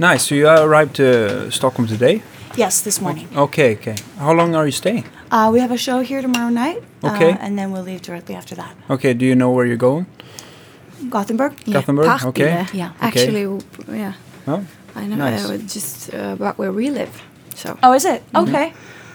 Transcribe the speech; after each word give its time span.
Nice. 0.00 0.26
So 0.28 0.34
you 0.34 0.48
arrived 0.48 0.96
to 0.96 1.50
Stockholm 1.50 1.86
today? 1.86 2.22
Yes, 2.56 2.80
this 2.80 3.00
morning. 3.02 3.28
Okay, 3.36 3.74
okay. 3.76 3.96
How 4.16 4.32
long 4.32 4.54
are 4.54 4.64
you 4.64 4.72
staying? 4.72 5.04
Uh, 5.30 5.50
we 5.52 5.60
have 5.60 5.70
a 5.70 5.76
show 5.76 6.00
here 6.00 6.22
tomorrow 6.22 6.48
night. 6.48 6.82
Okay. 7.04 7.32
Uh, 7.32 7.36
and 7.44 7.58
then 7.58 7.70
we'll 7.70 7.82
leave 7.82 8.00
directly 8.00 8.34
after 8.34 8.54
that. 8.54 8.74
Okay, 8.88 9.12
do 9.12 9.26
you 9.26 9.34
know 9.34 9.50
where 9.50 9.66
you're 9.66 9.76
going? 9.76 10.06
Gothenburg? 11.10 11.52
Gothenburg? 11.70 12.06
Partille. 12.06 12.28
Okay. 12.28 12.66
Yeah. 12.72 12.92
Actually, 12.98 13.42
w- 13.44 13.60
yeah. 13.92 14.14
Oh, 14.46 14.64
I 14.94 15.06
know. 15.06 15.16
Nice. 15.16 15.44
Uh, 15.44 15.58
just 15.58 16.14
uh, 16.14 16.32
about 16.32 16.56
where 16.56 16.72
we 16.72 16.88
live. 16.88 17.22
So. 17.54 17.78
Oh, 17.82 17.92
is 17.92 18.06
it? 18.06 18.22
Okay. 18.34 18.72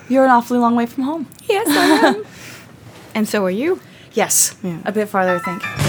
You're 0.08 0.26
an 0.26 0.30
awfully 0.32 0.60
long 0.60 0.76
way 0.76 0.86
from 0.86 1.04
home. 1.06 1.26
Yes, 1.50 1.68
I 1.68 2.08
am. 2.10 2.26
and 3.16 3.28
so 3.28 3.44
are 3.44 3.50
you. 3.50 3.80
Yes. 4.14 4.56
Yeah. 4.62 4.78
A 4.86 4.92
bit 4.92 5.10
farther, 5.10 5.36
I 5.36 5.40
think. 5.40 5.85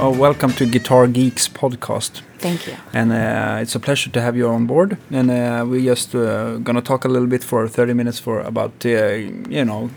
Oh, 0.00 0.10
welcome 0.16 0.52
to 0.52 0.64
Guitar 0.66 1.08
Geeks 1.08 1.48
podcast. 1.48 2.22
Thank 2.38 2.66
you. 2.68 2.74
And 2.92 3.12
uh, 3.12 3.58
it's 3.62 3.74
a 3.74 3.80
pleasure 3.80 4.10
to 4.10 4.20
have 4.20 4.36
you 4.36 4.48
on 4.48 4.66
board. 4.66 4.96
And 5.10 5.28
uh, 5.30 5.64
we're 5.68 5.82
just 5.92 6.14
uh, 6.14 6.58
gonna 6.58 6.80
talk 6.82 7.04
a 7.04 7.08
little 7.08 7.26
bit 7.26 7.42
for 7.42 7.66
30 7.68 7.94
minutes 7.94 8.18
for 8.20 8.40
about 8.40 8.72
uh, 8.86 9.14
you 9.50 9.64
know 9.64 9.90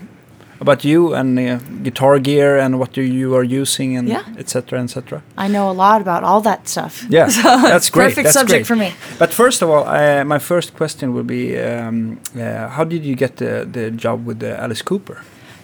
about 0.60 0.84
you 0.84 1.14
and 1.14 1.38
uh, 1.38 1.58
guitar 1.84 2.18
gear 2.18 2.56
and 2.58 2.78
what 2.80 2.96
you, 2.96 3.02
you 3.04 3.34
are 3.36 3.44
using 3.44 3.96
and 3.96 4.08
Yeah. 4.08 4.24
etc. 4.38 4.80
etc. 4.82 5.22
I 5.38 5.46
know 5.48 5.70
a 5.70 5.72
lot 5.72 6.00
about 6.00 6.24
all 6.24 6.40
that 6.42 6.68
stuff. 6.68 7.04
Yeah, 7.08 7.28
So 7.42 7.42
that's 7.42 7.88
great. 7.90 8.08
Perfect 8.10 8.24
that's 8.26 8.32
subject 8.34 8.66
great. 8.66 8.66
for 8.66 8.76
me. 8.76 8.92
But 9.18 9.32
first 9.32 9.62
of 9.62 9.70
all, 9.70 9.84
uh, 9.86 10.24
my 10.24 10.38
first 10.40 10.74
question 10.74 11.14
will 11.14 11.24
be: 11.26 11.56
um, 11.60 12.18
uh, 12.36 12.68
How 12.68 12.82
did 12.84 13.04
you 13.04 13.14
get 13.14 13.36
the, 13.36 13.68
the 13.70 13.90
job 13.92 14.26
with 14.26 14.42
uh, 14.42 14.56
Alice 14.64 14.82
Cooper? 14.82 15.22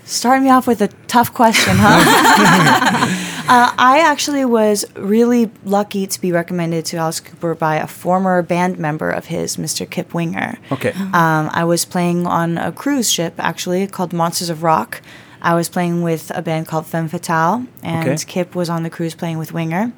Starting 0.08 0.44
me 0.44 0.50
off 0.50 0.66
with 0.66 0.80
a 0.80 0.88
tough 1.06 1.34
question, 1.34 1.74
huh? 1.76 1.98
uh, 3.48 3.74
I 3.78 4.00
actually 4.02 4.46
was 4.46 4.86
really 4.96 5.50
lucky 5.66 6.06
to 6.06 6.18
be 6.18 6.32
recommended 6.32 6.86
to 6.86 6.96
Alice 6.96 7.20
Cooper 7.20 7.54
by 7.54 7.76
a 7.76 7.86
former 7.86 8.40
band 8.40 8.78
member 8.78 9.10
of 9.10 9.26
his, 9.26 9.58
Mr. 9.58 9.88
Kip 9.88 10.14
Winger. 10.14 10.58
Okay. 10.72 10.92
Um, 10.92 11.50
I 11.52 11.64
was 11.64 11.84
playing 11.84 12.26
on 12.26 12.56
a 12.56 12.72
cruise 12.72 13.10
ship 13.12 13.34
actually 13.36 13.86
called 13.86 14.14
Monsters 14.14 14.48
of 14.48 14.62
Rock. 14.62 15.02
I 15.42 15.54
was 15.54 15.68
playing 15.68 16.00
with 16.02 16.32
a 16.34 16.40
band 16.40 16.68
called 16.68 16.86
Femme 16.86 17.08
Fatale, 17.08 17.66
and 17.82 18.08
Okay. 18.08 18.24
Kip 18.26 18.54
was 18.54 18.70
on 18.70 18.84
the 18.84 18.90
cruise 18.90 19.14
playing 19.14 19.36
with 19.36 19.52
Winger. 19.52 19.92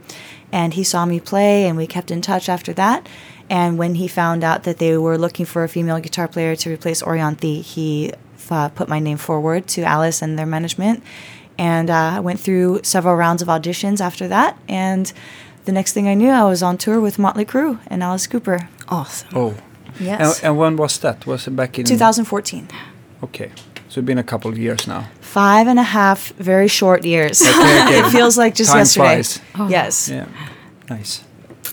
And 0.50 0.74
he 0.74 0.82
saw 0.82 1.06
me 1.06 1.20
play, 1.20 1.66
and 1.68 1.76
we 1.76 1.86
kept 1.86 2.10
in 2.10 2.20
touch 2.20 2.48
after 2.48 2.72
that. 2.72 3.08
And 3.48 3.78
when 3.78 3.94
he 3.94 4.08
found 4.08 4.42
out 4.42 4.64
that 4.64 4.78
they 4.78 4.98
were 4.98 5.16
looking 5.16 5.46
for 5.46 5.62
a 5.62 5.68
female 5.68 6.00
guitar 6.00 6.26
player 6.26 6.56
to 6.56 6.70
replace 6.70 7.00
Orianthi, 7.00 7.62
he 7.62 8.12
uh, 8.52 8.68
put 8.70 8.88
my 8.88 8.98
name 8.98 9.18
forward 9.18 9.66
to 9.68 9.82
Alice 9.82 10.22
and 10.22 10.38
their 10.38 10.46
management. 10.46 11.02
And 11.58 11.90
uh, 11.90 12.12
I 12.16 12.20
went 12.20 12.40
through 12.40 12.80
several 12.82 13.16
rounds 13.16 13.42
of 13.42 13.48
auditions 13.48 14.00
after 14.00 14.28
that. 14.28 14.56
And 14.68 15.12
the 15.66 15.72
next 15.72 15.92
thing 15.92 16.08
I 16.08 16.14
knew, 16.14 16.30
I 16.30 16.44
was 16.44 16.62
on 16.62 16.78
tour 16.78 17.00
with 17.00 17.18
Motley 17.18 17.44
Crue 17.44 17.78
and 17.88 18.02
Alice 18.02 18.26
Cooper. 18.26 18.68
Awesome. 18.88 19.28
Oh. 19.34 19.54
Yes. 19.98 20.38
And, 20.38 20.46
and 20.46 20.58
when 20.58 20.76
was 20.76 20.98
that? 20.98 21.26
Was 21.26 21.46
it 21.46 21.54
back 21.54 21.78
in 21.78 21.84
2014. 21.84 22.68
Okay. 23.24 23.52
So 23.90 24.00
it's 24.00 24.06
been 24.06 24.18
a 24.18 24.24
couple 24.24 24.50
of 24.50 24.56
years 24.56 24.86
now. 24.86 25.08
Five 25.20 25.66
and 25.66 25.78
a 25.78 25.82
half 25.82 26.28
very 26.38 26.68
short 26.68 27.04
years. 27.04 27.42
Okay, 27.42 27.82
okay. 27.82 27.98
it 28.06 28.10
feels 28.10 28.38
like 28.38 28.54
just 28.54 28.70
Time 28.70 28.78
yesterday. 28.78 29.22
flies. 29.22 29.70
Yes. 29.70 30.08
Yeah. 30.08 30.26
Nice. 30.88 31.24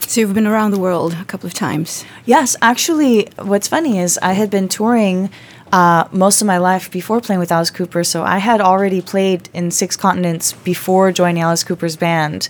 So 0.08 0.22
you've 0.22 0.34
been 0.34 0.48
around 0.48 0.72
the 0.72 0.80
world 0.80 1.14
a 1.14 1.26
couple 1.26 1.48
of 1.48 1.54
times. 1.54 2.06
Yes, 2.26 2.56
actually, 2.62 3.28
what's 3.40 3.68
funny 3.68 4.00
is 4.00 4.18
I 4.22 4.34
had 4.34 4.50
been 4.50 4.68
touring 4.68 5.30
uh, 5.72 6.08
most 6.12 6.42
of 6.42 6.48
my 6.48 6.58
life 6.58 6.90
before 6.92 7.22
playing 7.22 7.40
with 7.40 7.52
Alice 7.52 7.72
Cooper, 7.72 8.04
so 8.04 8.24
I 8.24 8.38
had 8.38 8.62
already 8.62 9.02
played 9.02 9.50
in 9.54 9.72
six 9.72 9.96
continents 9.96 10.54
before 10.54 11.12
joining 11.12 11.42
Alice 11.42 11.64
Cooper's 11.64 11.96
band. 11.96 12.50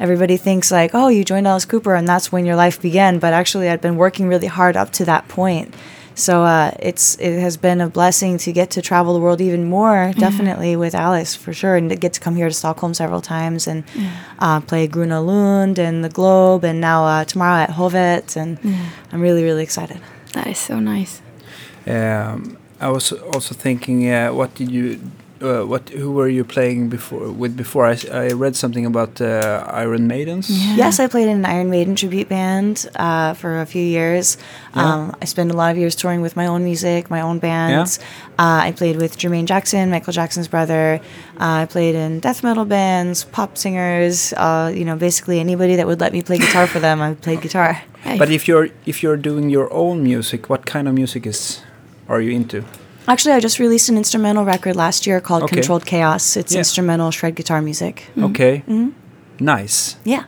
Everybody 0.00 0.36
thinks 0.36 0.70
like, 0.70 0.92
oh, 0.94 1.08
you 1.08 1.24
joined 1.24 1.48
Alice 1.48 1.64
Cooper 1.64 1.94
and 1.94 2.06
that's 2.06 2.30
when 2.30 2.46
your 2.46 2.56
life 2.56 2.80
began, 2.80 3.18
but 3.18 3.32
actually, 3.32 3.68
I'd 3.68 3.80
been 3.80 3.96
working 3.96 4.28
really 4.28 4.46
hard 4.46 4.76
up 4.76 4.92
to 4.92 5.04
that 5.06 5.28
point. 5.28 5.74
So 6.14 6.42
uh, 6.42 6.72
it's 6.80 7.16
it 7.20 7.38
has 7.38 7.56
been 7.56 7.80
a 7.80 7.88
blessing 7.88 8.38
to 8.38 8.52
get 8.52 8.70
to 8.70 8.82
travel 8.82 9.14
the 9.14 9.20
world 9.20 9.40
even 9.40 9.64
more, 9.70 10.12
definitely 10.18 10.74
with 10.74 10.94
Alice 10.96 11.36
for 11.36 11.52
sure, 11.52 11.76
and 11.76 11.88
to 11.90 11.96
get 11.96 12.12
to 12.14 12.20
come 12.20 12.34
here 12.34 12.48
to 12.48 12.54
Stockholm 12.54 12.92
several 12.92 13.20
times 13.20 13.68
and 13.68 13.84
uh, 14.40 14.60
play 14.60 14.88
Gröna 14.88 15.24
Lund 15.24 15.78
and 15.78 16.04
the 16.04 16.08
Globe, 16.08 16.64
and 16.64 16.80
now 16.80 17.04
uh, 17.04 17.24
tomorrow 17.24 17.62
at 17.62 17.70
Hovet, 17.70 18.36
and 18.36 18.58
I'm 19.12 19.20
really 19.20 19.44
really 19.44 19.62
excited. 19.62 20.00
That 20.32 20.48
is 20.48 20.58
so 20.58 20.80
nice. 20.80 21.22
Um, 21.88 22.58
I 22.80 22.90
was 22.90 23.12
also 23.12 23.54
thinking, 23.54 24.10
uh, 24.10 24.32
what 24.32 24.54
did 24.54 24.70
you, 24.70 25.00
uh, 25.40 25.62
what, 25.62 25.88
who 25.88 26.12
were 26.12 26.28
you 26.28 26.44
playing 26.44 26.88
before 26.88 27.30
with 27.30 27.56
before? 27.56 27.86
I 27.86 28.28
read 28.32 28.54
something 28.54 28.86
about 28.86 29.20
uh, 29.20 29.64
Iron 29.68 30.06
Maidens. 30.06 30.48
Yes, 30.76 31.00
I 31.00 31.08
played 31.08 31.28
in 31.28 31.38
an 31.38 31.44
Iron 31.44 31.70
Maiden 31.70 31.96
tribute 31.96 32.28
band 32.28 32.86
uh, 32.96 33.34
for 33.34 33.60
a 33.60 33.66
few 33.66 33.82
years. 33.82 34.36
Yeah. 34.76 34.82
Um, 34.82 35.16
I 35.20 35.24
spent 35.24 35.50
a 35.50 35.54
lot 35.54 35.72
of 35.72 35.76
years 35.76 35.96
touring 35.96 36.20
with 36.20 36.36
my 36.36 36.46
own 36.46 36.62
music, 36.62 37.10
my 37.10 37.20
own 37.20 37.38
bands. 37.40 37.98
Uh, 38.38 38.68
I 38.68 38.72
played 38.72 38.96
with 38.96 39.18
Jermaine 39.18 39.46
Jackson, 39.46 39.90
Michael 39.90 40.12
Jackson's 40.12 40.48
brother. 40.48 41.00
Uh, 41.40 41.62
I 41.62 41.66
played 41.66 41.94
in 41.94 42.20
death 42.20 42.44
metal 42.44 42.64
bands, 42.64 43.24
pop 43.24 43.56
singers. 43.56 44.32
Uh, 44.34 44.72
you 44.74 44.84
know, 44.84 44.96
basically 44.96 45.40
anybody 45.40 45.76
that 45.76 45.86
would 45.86 46.00
let 46.00 46.12
me 46.12 46.22
play 46.22 46.38
guitar 46.38 46.66
for 46.66 46.80
them, 46.80 47.00
I 47.00 47.14
played 47.14 47.40
guitar. 47.40 47.82
Hey. 48.02 48.18
But 48.18 48.30
if 48.30 48.46
you're 48.46 48.68
if 48.86 49.02
you're 49.02 49.16
doing 49.16 49.50
your 49.50 49.72
own 49.72 50.02
music, 50.04 50.48
what 50.48 50.64
kind 50.66 50.86
of 50.86 50.94
music 50.94 51.26
is 51.26 51.62
are 52.08 52.20
you 52.20 52.30
into? 52.32 52.64
Actually, 53.06 53.34
I 53.36 53.40
just 53.40 53.58
released 53.58 53.88
an 53.88 53.96
instrumental 53.96 54.44
record 54.44 54.76
last 54.76 55.06
year 55.06 55.20
called 55.20 55.42
Okay. 55.44 55.54
Controlled 55.56 55.86
Chaos. 55.86 56.36
It's 56.36 56.52
Yeah. 56.52 56.58
instrumental 56.60 57.10
shred 57.10 57.34
guitar 57.34 57.62
music. 57.62 58.02
Okay, 58.22 58.62
Mhm. 58.68 58.92
nice. 59.40 59.96
Yeah. 60.04 60.24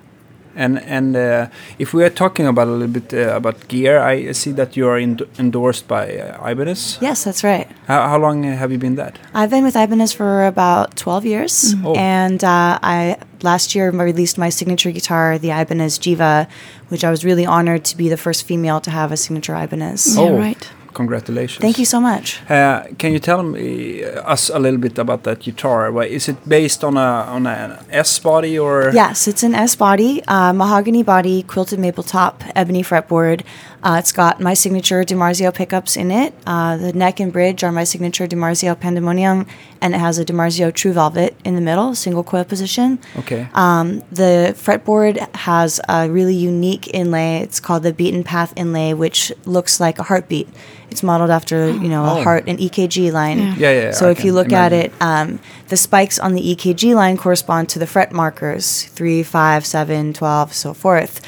And 0.57 0.79
and 0.87 1.17
uh, 1.17 1.47
if 1.79 1.95
we 1.95 2.03
are 2.05 2.11
talking 2.11 2.47
about 2.47 2.67
a 2.69 2.71
little 2.73 2.89
bit 3.01 3.13
uh, 3.15 3.37
about 3.37 3.69
gear, 3.69 4.01
I 4.03 4.33
see 4.33 4.53
that 4.55 4.77
you 4.77 4.89
are 4.89 4.99
endo- 4.99 5.27
endorsed 5.39 5.87
by 5.87 6.19
uh, 6.19 6.51
Ibanez. 6.51 6.99
Yes, 7.01 7.23
that's 7.25 7.45
right. 7.45 7.69
How, 7.87 8.09
how 8.09 8.19
long 8.19 8.43
have 8.43 8.73
you 8.73 8.79
been 8.79 8.97
that? 8.97 9.19
I've 9.33 9.51
been 9.51 9.63
with 9.65 9.77
Ibanez 9.77 10.13
for 10.13 10.45
about 10.47 10.97
12 10.97 11.25
years. 11.25 11.75
Oh. 11.85 11.95
And 11.95 12.43
uh, 12.43 12.79
I 12.83 13.17
last 13.43 13.75
year 13.77 13.91
released 13.93 14.39
my 14.39 14.51
signature 14.51 14.91
guitar, 14.91 15.39
the 15.39 15.51
Ibanez 15.53 15.99
Jiva, 16.01 16.47
which 16.89 17.05
I 17.05 17.11
was 17.11 17.25
really 17.25 17.47
honored 17.47 17.85
to 17.85 17.97
be 17.97 18.09
the 18.09 18.17
first 18.17 18.45
female 18.47 18.81
to 18.81 18.91
have 18.91 19.13
a 19.13 19.17
signature 19.17 19.55
Ibanez. 19.55 20.17
Yeah, 20.17 20.23
Oh. 20.23 20.37
right. 20.37 20.69
Congratulations. 20.95 21.61
Thank 21.61 21.79
you 21.79 21.85
so 21.85 22.01
much. 22.01 22.41
Uh, 22.49 22.85
can 22.99 23.13
you 23.13 23.19
tell 23.19 23.43
me 23.43 24.05
uh, 24.05 24.33
us 24.33 24.51
a 24.51 24.59
little 24.59 24.79
bit 24.79 24.99
about 24.99 25.23
that 25.25 25.41
guitar? 25.41 26.03
Is 26.03 26.29
it 26.29 26.49
based 26.49 26.85
on 26.85 26.97
a 26.97 27.11
on 27.37 27.47
an 27.47 27.79
S 27.91 28.19
body 28.19 28.59
or? 28.59 28.91
Yes, 28.93 29.29
it's 29.29 29.43
an 29.43 29.55
S 29.55 29.77
body, 29.77 30.23
uh, 30.27 30.53
mahogany 30.53 31.03
body, 31.03 31.43
quilted 31.43 31.79
maple 31.79 32.05
top, 32.05 32.43
ebony 32.55 32.83
fretboard. 32.83 33.43
Uh, 33.83 33.97
it's 33.99 34.13
got 34.13 34.41
my 34.41 34.53
signature 34.53 35.03
DiMarzio 35.05 35.55
pickups 35.55 35.97
in 35.97 36.11
it. 36.11 36.35
Uh, 36.47 36.77
the 36.77 36.93
neck 36.93 37.19
and 37.19 37.33
bridge 37.33 37.65
are 37.65 37.73
my 37.73 37.85
signature 37.85 38.27
DiMarzio 38.27 38.79
Pandemonium, 38.79 39.47
and 39.81 39.95
it 39.95 39.99
has 39.99 40.19
a 40.19 40.25
DiMarzio 40.25 40.73
True 40.75 40.93
Velvet 40.93 41.35
in 41.45 41.55
the 41.55 41.61
middle, 41.63 41.95
single 41.95 42.23
coil 42.23 42.45
position. 42.45 42.99
Okay. 43.17 43.49
Um, 43.55 44.01
the 44.13 44.55
fretboard 44.57 45.17
has 45.35 45.81
a 45.89 46.11
really 46.11 46.35
unique 46.35 46.93
inlay. 46.93 47.39
It's 47.39 47.59
called 47.59 47.83
the 47.83 47.93
Beaten 47.95 48.23
Path 48.23 48.53
inlay, 48.55 48.93
which 48.93 49.33
looks 49.47 49.81
like 49.81 49.99
a 49.99 50.03
heartbeat. 50.03 50.49
It's 50.91 51.03
modeled 51.03 51.31
after 51.31 51.71
you 51.71 51.89
know 51.89 52.05
Oh. 52.05 52.19
a 52.21 52.23
heart, 52.25 52.49
an 52.49 52.59
EKG 52.59 53.13
line. 53.13 53.39
Yeah. 53.39 53.55
Yeah, 53.57 53.71
yeah, 53.83 53.91
So 53.93 54.09
I 54.09 54.11
if 54.11 54.19
you 54.25 54.33
can 54.33 54.35
look 54.35 54.53
at 54.53 54.73
it, 54.73 54.93
um, 55.01 55.39
the 55.69 55.77
spikes 55.77 56.19
on 56.19 56.35
the 56.35 56.43
EKG 56.55 56.95
line 56.97 57.17
correspond 57.17 57.69
to 57.71 57.79
the 57.79 57.87
fret 57.87 58.13
markers 58.13 58.83
three, 58.87 59.23
five, 59.23 59.65
seven, 59.65 60.13
twelve, 60.13 60.53
so 60.53 60.75
forth. 60.75 61.21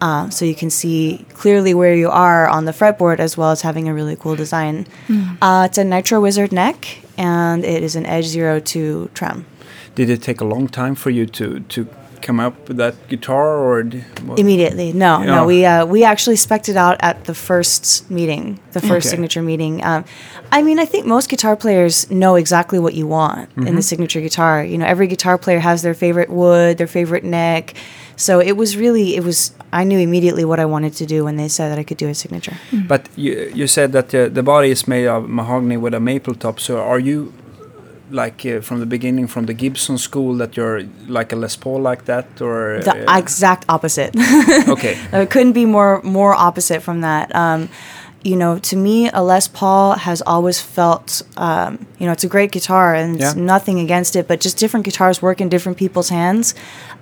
Uh, 0.00 0.28
so 0.30 0.44
you 0.44 0.54
can 0.54 0.68
see 0.70 1.24
clearly 1.34 1.72
where 1.74 1.94
you 1.94 2.10
are 2.10 2.46
on 2.48 2.64
the 2.66 2.72
fretboard 2.72 3.18
as 3.18 3.36
well 3.36 3.50
as 3.50 3.62
having 3.62 3.88
a 3.88 3.94
really 3.94 4.16
cool 4.16 4.36
design. 4.36 4.86
Uh, 5.40 5.66
it's 5.68 5.78
a 5.78 5.84
Nitro 5.84 6.20
Wizard 6.20 6.52
neck 6.52 6.98
and 7.16 7.64
it 7.64 7.82
is 7.82 7.96
an 7.96 8.04
Edge 8.06 8.26
Zero 8.26 8.54
Zero 8.54 8.60
Two 8.60 9.10
trem. 9.14 9.46
Did 9.94 10.10
it 10.10 10.22
take 10.22 10.40
a 10.42 10.44
long 10.44 10.68
time 10.68 10.94
for 10.94 11.08
you 11.10 11.24
to 11.26 11.60
to 11.60 11.88
come 12.22 12.40
up 12.40 12.68
with 12.68 12.76
that 12.76 12.94
guitar 13.08 13.56
or? 13.58 13.82
d- 13.84 14.02
Immediately, 14.36 14.92
no, 14.92 15.20
Yeah. 15.20 15.26
no. 15.36 15.46
We 15.46 15.64
uh, 15.64 15.86
we 15.86 16.04
actually 16.04 16.36
spec'd 16.36 16.68
it 16.68 16.76
out 16.76 16.96
at 17.00 17.24
the 17.24 17.34
first 17.34 18.10
meeting, 18.10 18.58
the 18.72 18.80
first 18.80 19.06
Okay. 19.06 19.10
signature 19.16 19.42
meeting. 19.42 19.82
Um, 19.84 20.04
I 20.52 20.62
mean, 20.62 20.78
I 20.78 20.84
think 20.84 21.06
most 21.06 21.28
guitar 21.30 21.56
players 21.56 22.10
know 22.10 22.34
exactly 22.36 22.78
what 22.78 22.92
you 22.94 23.06
want 23.06 23.48
in 23.56 23.64
Mm-hmm. 23.64 23.76
the 23.76 23.82
signature 23.82 24.20
guitar. 24.20 24.62
You 24.64 24.76
know, 24.78 24.86
every 24.86 25.06
guitar 25.06 25.38
player 25.38 25.60
has 25.60 25.80
their 25.82 25.94
favorite 25.94 26.28
wood, 26.28 26.76
their 26.78 26.86
favorite 26.88 27.24
neck. 27.24 27.74
So 28.16 28.40
it 28.40 28.56
was 28.56 28.76
really, 28.76 29.16
it 29.16 29.24
was. 29.24 29.52
I 29.72 29.84
knew 29.84 29.98
immediately 29.98 30.44
what 30.44 30.58
I 30.58 30.64
wanted 30.64 30.94
to 30.94 31.06
do 31.06 31.24
when 31.24 31.36
they 31.36 31.48
said 31.48 31.70
that 31.70 31.78
I 31.78 31.84
could 31.84 31.98
do 31.98 32.08
a 32.08 32.14
signature. 32.14 32.56
But 32.88 33.08
you 33.16 33.50
you 33.54 33.66
said 33.66 33.92
that 33.92 34.14
uh, 34.14 34.28
the 34.28 34.42
body 34.42 34.70
is 34.70 34.88
made 34.88 35.06
of 35.06 35.28
mahogany 35.28 35.76
with 35.76 35.94
a 35.94 36.00
maple 36.00 36.34
top. 36.34 36.58
So 36.58 36.78
are 36.78 36.98
you 36.98 37.32
like 38.10 38.46
uh, 38.46 38.60
from 38.60 38.80
the 38.80 38.86
beginning 38.86 39.26
from 39.26 39.46
the 39.46 39.54
Gibson 39.54 39.98
school 39.98 40.34
that 40.36 40.56
you're 40.56 40.82
like 41.08 41.32
a 41.32 41.36
Les 41.36 41.56
Paul 41.56 41.80
like 41.82 42.04
that 42.04 42.40
or? 42.40 42.80
The 42.84 43.10
uh, 43.10 43.18
exact 43.18 43.64
opposite. 43.68 44.16
okay. 44.68 44.96
it 45.12 45.30
couldn't 45.30 45.52
be 45.52 45.66
more 45.66 46.00
more 46.02 46.34
opposite 46.34 46.82
from 46.82 47.00
that. 47.02 47.34
Um, 47.34 47.68
you 48.26 48.36
know, 48.36 48.58
to 48.58 48.76
me, 48.76 49.08
a 49.12 49.22
Les 49.22 49.46
Paul 49.46 49.92
has 49.94 50.20
always 50.26 50.60
felt, 50.60 51.22
um, 51.36 51.86
you 51.98 52.06
know, 52.06 52.12
it's 52.12 52.24
a 52.24 52.28
great 52.28 52.50
guitar 52.50 52.92
and 52.92 53.14
it's 53.20 53.36
Yeah. 53.36 53.40
nothing 53.54 53.78
against 53.78 54.16
it, 54.16 54.26
but 54.26 54.40
just 54.40 54.58
different 54.58 54.84
guitars 54.84 55.22
work 55.22 55.40
in 55.40 55.48
different 55.48 55.78
people's 55.78 56.08
hands. 56.08 56.54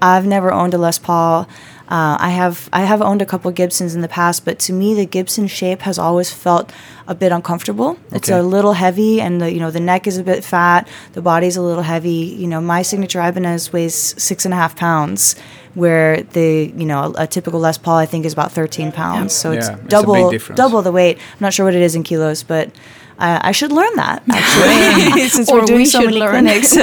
I've 0.03 0.26
never 0.26 0.53
owned 0.53 0.75
a 0.75 0.79
Les 0.79 0.99
Paul. 0.99 1.49
Uh, 1.87 2.17
I 2.19 2.31
have 2.31 2.71
I 2.73 2.81
have 2.85 3.03
owned 3.03 3.21
a 3.21 3.27
couple 3.27 3.51
Gibsons 3.51 3.95
in 3.95 4.01
the 4.01 4.09
past, 4.09 4.45
but 4.47 4.59
to 4.61 4.73
me, 4.73 4.95
the 4.95 5.05
Gibson 5.05 5.47
shape 5.47 5.83
has 5.83 5.99
always 5.99 6.33
felt 6.33 6.73
a 7.07 7.15
bit 7.15 7.31
uncomfortable. 7.31 7.99
It's 8.11 8.31
a 8.31 8.43
little 8.43 8.73
heavy, 8.73 9.21
and 9.21 9.41
the 9.41 9.53
you 9.53 9.61
know 9.61 9.71
the 9.71 9.81
neck 9.81 10.07
is 10.07 10.17
a 10.17 10.25
bit 10.25 10.43
fat, 10.45 10.89
the 11.13 11.21
body's 11.21 11.57
a 11.59 11.63
little 11.63 11.83
heavy. 11.83 12.11
You 12.39 12.47
know, 12.47 12.61
my 12.61 12.81
signature 12.83 13.21
Ibanez 13.21 13.71
weighs 13.73 13.95
six 13.95 14.47
and 14.47 14.55
a 14.55 14.57
half 14.57 14.77
pounds, 14.77 15.37
where 15.75 16.23
the 16.23 16.73
you 16.75 16.87
know 16.87 17.13
a, 17.19 17.25
a 17.25 17.27
typical 17.27 17.61
Les 17.61 17.77
Paul 17.77 17.99
I 17.99 18.07
think 18.07 18.25
is 18.25 18.33
about 18.33 18.51
thirteen 18.51 18.91
pounds. 18.91 19.35
So 19.35 19.53
Yeah, 19.53 19.59
it's 19.59 19.69
it's 19.69 19.87
double 19.89 20.31
double 20.55 20.81
the 20.81 20.93
weight. 20.93 21.19
I'm 21.19 21.41
not 21.41 21.53
sure 21.53 21.67
what 21.67 21.75
it 21.75 21.83
is 21.83 21.95
in 21.95 22.03
kilos, 22.03 22.43
but 22.43 22.71
uh, 23.19 23.39
I 23.43 23.53
should 23.53 23.73
learn 23.73 23.95
that 23.97 24.23
actually 24.31 25.29
since 25.37 25.51
Or 25.51 25.61
we're 25.61 25.67
doing 25.67 25.79
we 25.81 25.87
so 25.87 26.01
should 26.01 26.11
many 26.11 26.21
learn. 26.21 26.45
clinics. 26.45 26.77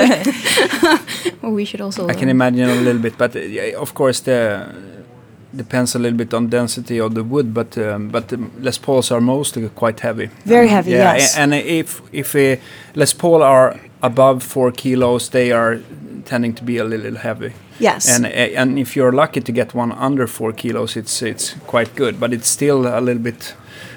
Well, 1.42 1.52
we 1.58 1.66
should 1.66 1.82
also. 1.82 2.08
I 2.08 2.14
can 2.14 2.30
imagine 2.30 2.70
a 2.70 2.76
little 2.76 3.02
bit, 3.02 3.18
but 3.18 3.36
uh, 3.36 3.82
of 3.82 3.94
course 3.94 4.22
the 4.22 4.66
depends 5.56 5.96
a 5.96 6.00
little 6.00 6.18
bit 6.18 6.34
on 6.34 6.48
density 6.50 7.00
of 7.00 7.14
the 7.14 7.24
wood, 7.24 7.54
but 7.54 7.78
um, 7.78 8.10
but 8.10 8.28
the 8.28 8.38
Les 8.62 8.78
Pauls 8.78 9.12
are 9.12 9.22
mostly 9.22 9.70
quite 9.70 10.00
heavy. 10.00 10.30
Very 10.46 10.68
heavy, 10.70 10.92
yeah, 10.92 11.16
yes. 11.18 11.38
and 11.38 11.54
if 11.54 12.02
if 12.12 12.36
uh, 12.36 12.56
Les 12.96 13.14
Paul 13.14 13.44
are 13.44 13.76
above 14.02 14.44
four 14.44 14.72
kilos, 14.72 15.30
they 15.30 15.52
are 15.52 15.80
tending 16.26 16.54
to 16.56 16.64
be 16.64 16.78
a 16.80 16.84
little 16.84 17.18
heavy. 17.18 17.52
yes. 17.80 18.08
And 18.10 18.26
uh, 18.26 18.62
and 18.62 18.80
if 18.80 18.96
you're 18.96 19.12
lucky 19.12 19.42
to 19.42 19.52
get 19.52 19.74
one 19.76 19.92
under 19.92 20.28
four 20.28 20.54
kilos, 20.54 20.96
it's 20.96 21.22
it's 21.22 21.56
quite 21.68 21.90
good, 21.96 22.20
but 22.20 22.32
it's 22.34 22.48
still 22.50 22.86
a 22.88 23.02
little 23.02 23.22
bit 23.24 23.56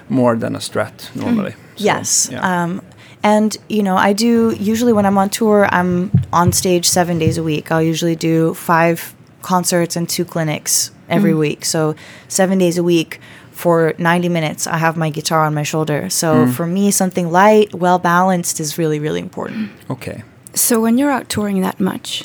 more 0.08 0.36
than 0.36 0.54
a 0.56 0.60
Strat 0.60 1.10
normally. 1.14 1.54
So, 1.76 1.84
Yes. 1.84 2.28
yeah. 2.30 2.40
Um, 2.64 2.82
and 3.22 3.56
you 3.68 3.82
know, 3.82 3.96
I 3.96 4.12
do 4.12 4.54
usually 4.58 4.92
when 4.92 5.06
I'm 5.06 5.16
on 5.18 5.30
tour, 5.30 5.66
I'm 5.70 6.10
on 6.32 6.52
stage 6.52 6.86
seven 6.88 7.18
days 7.18 7.38
a 7.38 7.42
week. 7.42 7.72
I'll 7.72 7.82
usually 7.82 8.16
do 8.16 8.54
five 8.54 9.14
concerts 9.42 9.96
and 9.96 10.08
two 10.08 10.24
clinics 10.24 10.90
every 11.08 11.34
week. 11.34 11.64
So 11.64 11.94
seven 12.28 12.58
days 12.58 12.76
a 12.78 12.82
week 12.82 13.20
for 13.52 13.94
90 13.98 14.28
minutes, 14.28 14.66
I 14.66 14.78
have 14.78 14.96
my 14.96 15.10
guitar 15.10 15.44
on 15.44 15.54
my 15.54 15.62
shoulder. 15.62 16.10
So 16.10 16.46
for 16.48 16.66
me, 16.66 16.90
something 16.90 17.30
light, 17.30 17.72
well 17.74 17.98
balanced 17.98 18.58
is 18.60 18.78
really, 18.78 18.98
really 18.98 19.20
important. 19.20 19.70
okay. 19.90 20.22
So 20.54 20.80
when 20.80 20.98
you're 20.98 21.10
out 21.10 21.28
touring 21.28 21.60
that 21.62 21.80
much, 21.80 22.24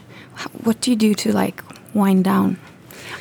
what 0.64 0.80
do 0.82 0.92
you 0.92 0.98
do 0.98 1.14
to 1.16 1.32
like 1.34 1.62
wind 1.94 2.24
down? 2.24 2.58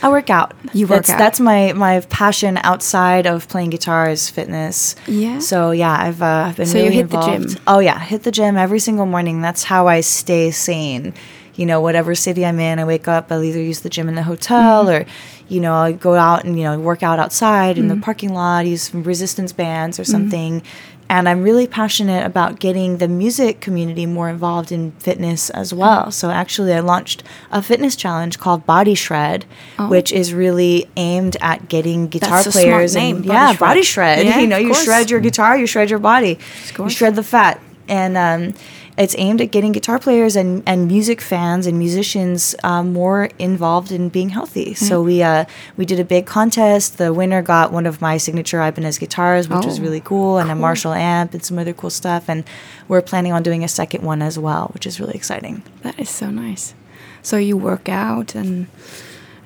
I 0.03 0.09
work 0.11 0.31
out. 0.31 0.55
You 0.73 0.87
work 0.87 0.99
that's, 0.99 1.11
out. 1.11 1.19
That's 1.19 1.41
my 1.41 1.73
my 1.73 2.01
passion 2.09 2.59
outside 2.59 3.27
of 3.27 3.49
playing 3.49 3.71
guitar 3.71 4.09
is 4.11 4.31
fitness. 4.31 4.95
Yeah. 5.07 5.39
So 5.41 5.71
yeah, 5.73 5.97
I've 5.99 6.23
uh, 6.23 6.47
I've 6.49 6.57
been 6.57 6.67
So 6.67 6.79
you 6.79 6.85
really 6.85 6.97
hit 6.97 7.11
the 7.11 7.21
gym? 7.21 7.47
Oh 7.67 7.79
yeah, 7.81 7.99
hit 7.99 8.23
the 8.23 8.31
gym 8.31 8.57
every 8.57 8.79
single 8.79 9.07
morning. 9.07 9.41
That's 9.43 9.65
how 9.65 9.89
I 9.89 10.01
stay 10.03 10.51
sane. 10.51 11.15
You 11.57 11.67
know, 11.67 11.81
whatever 11.81 12.15
city 12.15 12.47
I'm 12.47 12.61
in, 12.61 12.79
I 12.79 12.85
wake 12.85 13.09
up. 13.09 13.33
I'll 13.33 13.43
either 13.43 13.61
use 13.61 13.81
the 13.81 13.89
gym 13.91 14.09
in 14.09 14.15
the 14.15 14.23
hotel 14.23 14.85
Mm-hmm. 14.87 15.03
or, 15.03 15.07
you 15.49 15.59
know, 15.61 15.75
I'll 15.75 15.93
go 15.93 16.15
out 16.15 16.45
and 16.45 16.57
you 16.57 16.63
know 16.63 16.79
work 16.79 17.03
out 17.03 17.19
outside 17.19 17.79
in 17.79 17.89
Mm-hmm. 17.89 17.99
the 17.99 18.05
parking 18.05 18.33
lot. 18.33 18.67
Use 18.67 18.83
some 18.83 19.03
resistance 19.03 19.53
bands 19.53 19.99
or 19.99 20.05
something. 20.05 20.63
And 21.11 21.27
I'm 21.27 21.43
really 21.43 21.67
passionate 21.67 22.27
about 22.27 22.61
getting 22.61 22.99
the 22.99 23.09
music 23.09 23.61
community 23.63 24.05
more 24.05 24.29
involved 24.29 24.71
in 24.71 24.93
fitness 24.93 25.49
as 25.51 25.73
well. 25.73 26.11
So 26.11 26.31
actually, 26.31 26.75
I 26.75 26.81
launched 26.81 27.23
a 27.51 27.63
fitness 27.63 27.97
challenge 27.97 28.39
called 28.39 28.67
Body 28.67 28.95
Shred, 28.95 29.47
Oh. 29.79 29.89
which 29.89 30.13
is 30.13 30.35
really 30.35 30.87
aimed 30.99 31.37
at 31.41 31.69
getting 31.71 32.09
guitar 32.09 32.43
That's 32.43 32.49
a 32.49 32.53
smart 32.53 32.65
players 32.67 32.95
name, 32.95 33.17
and 33.17 33.25
Body 33.27 33.35
yeah, 33.35 33.47
Shred. 33.49 33.59
body 33.61 33.83
shred. 33.83 34.27
Yeah, 34.27 34.39
you 34.41 34.47
know, 34.47 34.59
you 34.59 34.69
course. 34.69 34.85
shred 34.85 35.11
your 35.11 35.21
guitar, 35.21 35.57
you 35.57 35.67
shred 35.67 35.89
your 35.89 35.99
body, 35.99 36.39
you 36.79 36.91
shred 36.91 37.17
the 37.17 37.23
fat, 37.23 37.59
and 37.89 38.17
um, 38.19 38.55
it's 38.99 39.15
aimed 39.19 39.41
at 39.41 39.51
getting 39.53 39.73
guitar 39.73 39.99
players 39.99 40.35
and, 40.37 40.63
and 40.67 40.89
music 40.89 41.21
fans 41.21 41.67
and 41.67 41.79
musicians 41.79 42.55
um, 42.65 42.93
more 42.93 43.31
involved 43.39 43.93
in 43.93 44.09
being 44.09 44.31
healthy. 44.31 44.75
So 44.75 45.03
we 45.03 45.23
uh, 45.23 45.45
we 45.77 45.85
did 45.87 46.01
a 46.01 46.05
big 46.05 46.27
contest. 46.27 46.99
The 46.99 47.13
winner 47.15 47.41
got 47.43 47.73
one 47.73 47.87
of 47.87 48.01
my 48.01 48.17
signature 48.19 48.61
Ibanez 48.61 48.99
guitars, 48.99 49.49
which 49.49 49.65
was 49.65 49.79
Oh, 49.79 49.83
really 49.83 50.01
cool, 50.01 50.39
and 50.39 50.51
a. 50.51 50.55
Marshall 50.55 50.93
amp 50.93 51.33
and 51.35 51.45
some 51.45 51.59
other 51.59 51.73
cool 51.73 51.91
stuff. 51.91 52.29
And 52.29 52.45
we're 52.89 53.03
planning 53.03 53.33
on 53.33 53.43
doing 53.43 53.63
a 53.65 53.69
second 53.69 54.03
one 54.03 54.21
as 54.21 54.39
well, 54.39 54.69
which 54.75 54.87
is 54.87 54.99
really 55.01 55.15
exciting. 55.15 55.63
That 55.83 55.99
is 55.99 56.11
so 56.11 56.31
nice. 56.31 56.75
So 57.23 57.37
you 57.37 57.57
work 57.57 57.89
out 57.89 58.35
and 58.35 58.67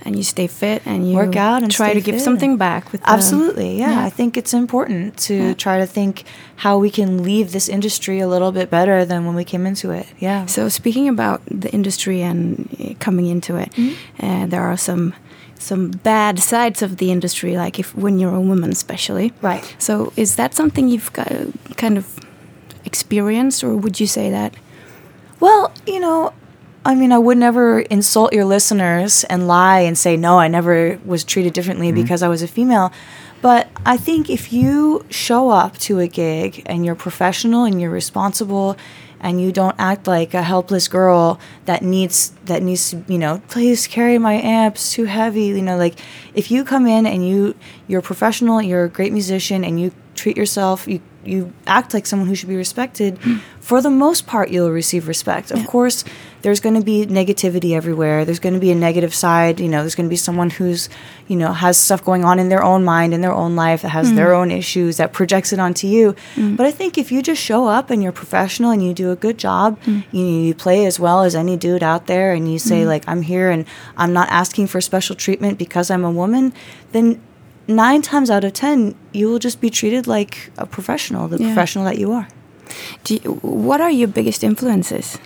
and 0.04 0.16
you 0.16 0.22
stay 0.22 0.46
fit 0.46 0.82
and 0.86 1.08
you 1.08 1.14
Work 1.16 1.36
out 1.36 1.62
and 1.62 1.70
try 1.70 1.94
to 1.94 2.00
give 2.00 2.20
something 2.20 2.56
back 2.56 2.90
with 2.92 3.00
the- 3.02 3.10
Absolutely, 3.10 3.78
yeah. 3.78 3.90
yeah. 3.92 4.04
I 4.06 4.10
think 4.10 4.36
it's 4.36 4.52
important 4.54 5.16
to 5.28 5.34
Yeah. 5.34 5.54
try 5.54 5.78
to 5.78 5.86
think 5.86 6.24
how 6.56 6.78
we 6.78 6.90
can 6.90 7.22
leave 7.22 7.52
this 7.52 7.68
industry 7.68 8.20
a 8.20 8.26
little 8.26 8.52
bit 8.52 8.68
better 8.70 9.04
than 9.04 9.24
when 9.26 9.34
we 9.36 9.44
came 9.44 9.66
into 9.66 9.90
it. 9.90 10.06
Yeah. 10.18 10.46
So 10.46 10.68
speaking 10.68 11.08
about 11.08 11.40
the 11.46 11.70
industry 11.70 12.22
and 12.22 12.68
uh, 12.80 12.94
coming 12.98 13.26
into 13.26 13.56
it, 13.56 13.70
Mm-hmm. 13.76 14.26
uh, 14.26 14.46
there 14.46 14.62
are 14.62 14.76
some 14.76 15.12
some 15.58 15.90
bad 16.02 16.38
sides 16.40 16.82
of 16.82 16.96
the 16.96 17.12
industry, 17.12 17.56
like 17.56 17.78
if 17.78 17.94
when 17.94 18.18
you're 18.18 18.34
a 18.34 18.40
woman, 18.40 18.70
especially. 18.72 19.32
Right. 19.42 19.62
So 19.78 20.12
is 20.16 20.34
that 20.34 20.54
something 20.54 20.88
you've 20.88 21.12
got, 21.12 21.30
kind 21.76 21.96
of 21.96 22.04
experienced, 22.84 23.62
or 23.64 23.76
would 23.76 24.00
you 24.00 24.06
say 24.06 24.30
that? 24.30 24.54
Well, 25.40 25.70
you 25.86 26.00
know, 26.00 26.32
I 26.84 26.94
mean, 26.94 27.12
I 27.12 27.18
would 27.18 27.38
never 27.38 27.80
insult 27.80 28.32
your 28.32 28.44
listeners 28.44 29.24
and 29.24 29.46
lie 29.46 29.80
and 29.80 29.96
say, 29.96 30.16
no, 30.16 30.38
I 30.38 30.48
never 30.48 30.98
was 31.04 31.22
treated 31.22 31.52
differently 31.52 31.88
mm-hmm. 31.88 32.02
because 32.02 32.22
I 32.22 32.28
was 32.28 32.42
a 32.42 32.48
female. 32.48 32.92
But 33.40 33.68
I 33.84 33.96
think 33.96 34.30
if 34.30 34.52
you 34.52 35.04
show 35.10 35.50
up 35.50 35.78
to 35.78 35.98
a 35.98 36.06
gig 36.06 36.62
and 36.66 36.84
you're 36.84 36.94
professional 36.94 37.64
and 37.64 37.80
you're 37.80 37.90
responsible 37.90 38.76
and 39.20 39.40
you 39.40 39.52
don't 39.52 39.76
act 39.78 40.06
like 40.06 40.34
a 40.34 40.42
helpless 40.42 40.88
girl 40.88 41.38
that 41.64 41.82
needs 41.82 42.30
that 42.44 42.62
needs 42.62 42.90
to, 42.90 43.04
you 43.08 43.18
know, 43.18 43.40
please 43.48 43.86
carry 43.86 44.18
my 44.18 44.34
amps 44.34 44.92
too 44.92 45.04
heavy, 45.04 45.46
you 45.46 45.62
know, 45.62 45.76
like 45.76 45.94
if 46.34 46.50
you 46.50 46.64
come 46.64 46.86
in 46.86 47.06
and 47.06 47.26
you 47.26 47.54
you're 47.86 48.02
professional, 48.02 48.60
you're 48.60 48.84
a 48.84 48.88
great 48.88 49.12
musician 49.12 49.64
and 49.64 49.80
you 49.80 49.92
treat 50.14 50.36
yourself, 50.36 50.86
you 50.86 51.00
you 51.24 51.52
act 51.66 51.94
like 51.94 52.06
someone 52.06 52.28
who 52.28 52.34
should 52.34 52.48
be 52.48 52.56
respected, 52.56 53.18
hmm. 53.18 53.36
for 53.60 53.80
the 53.80 53.90
most 53.90 54.26
part, 54.26 54.50
you'll 54.50 54.70
receive 54.70 55.06
respect. 55.06 55.50
Of 55.52 55.66
course, 55.66 56.04
there's 56.42 56.60
going 56.60 56.74
to 56.74 56.82
be 56.82 57.06
negativity 57.06 57.74
everywhere. 57.74 58.24
There's 58.24 58.38
going 58.40 58.54
to 58.54 58.60
be 58.60 58.70
a 58.70 58.74
negative 58.74 59.14
side. 59.14 59.60
You 59.60 59.68
know, 59.68 59.80
there's 59.80 59.94
going 59.94 60.08
to 60.08 60.10
be 60.10 60.16
someone 60.16 60.50
who's, 60.50 60.88
you 61.28 61.36
know, 61.36 61.52
has 61.52 61.78
stuff 61.78 62.04
going 62.04 62.24
on 62.24 62.38
in 62.38 62.48
their 62.48 62.62
own 62.62 62.84
mind, 62.84 63.14
in 63.14 63.20
their 63.20 63.32
own 63.32 63.56
life, 63.56 63.82
that 63.82 63.90
has 63.90 64.12
their 64.14 64.30
mm. 64.30 64.38
own 64.38 64.50
issues, 64.50 64.96
that 64.96 65.12
projects 65.12 65.52
it 65.52 65.58
onto 65.58 65.86
you. 65.86 66.14
Mm. 66.34 66.56
But 66.56 66.66
I 66.66 66.70
think 66.70 66.98
if 66.98 67.10
you 67.12 67.22
just 67.22 67.40
show 67.40 67.68
up 67.68 67.90
and 67.90 68.02
you're 68.02 68.12
professional 68.12 68.70
and 68.70 68.84
you 68.84 68.92
do 68.92 69.10
a 69.10 69.16
good 69.16 69.38
job, 69.38 69.80
mm. 69.82 70.04
you, 70.12 70.24
you 70.24 70.54
play 70.54 70.84
as 70.86 70.98
well 70.98 71.22
as 71.22 71.34
any 71.34 71.56
dude 71.56 71.82
out 71.82 72.06
there, 72.06 72.32
and 72.32 72.50
you 72.50 72.58
say, 72.58 72.84
like, 72.84 73.04
I'm 73.06 73.22
here 73.22 73.50
and 73.50 73.64
I'm 73.96 74.12
not 74.12 74.28
asking 74.28 74.66
for 74.66 74.80
special 74.80 75.16
treatment 75.16 75.58
because 75.58 75.90
I'm 75.90 76.04
a 76.04 76.10
woman, 76.10 76.52
then 76.92 77.20
nine 77.68 78.02
times 78.02 78.30
out 78.30 78.44
of 78.44 78.52
ten, 78.52 78.94
you 79.12 79.28
will 79.28 79.38
just 79.38 79.60
be 79.60 79.70
treated 79.70 80.06
like 80.06 80.50
a 80.58 80.66
professional, 80.66 81.28
the 81.28 81.38
Yeah. 81.38 81.46
professional 81.46 81.84
that 81.84 81.98
you 81.98 82.12
are. 82.12 82.28
Do 83.04 83.14
you, 83.14 83.20
what 83.42 83.80
are 83.80 83.90
your 83.90 84.08
biggest 84.08 84.42
influences? 84.42 85.18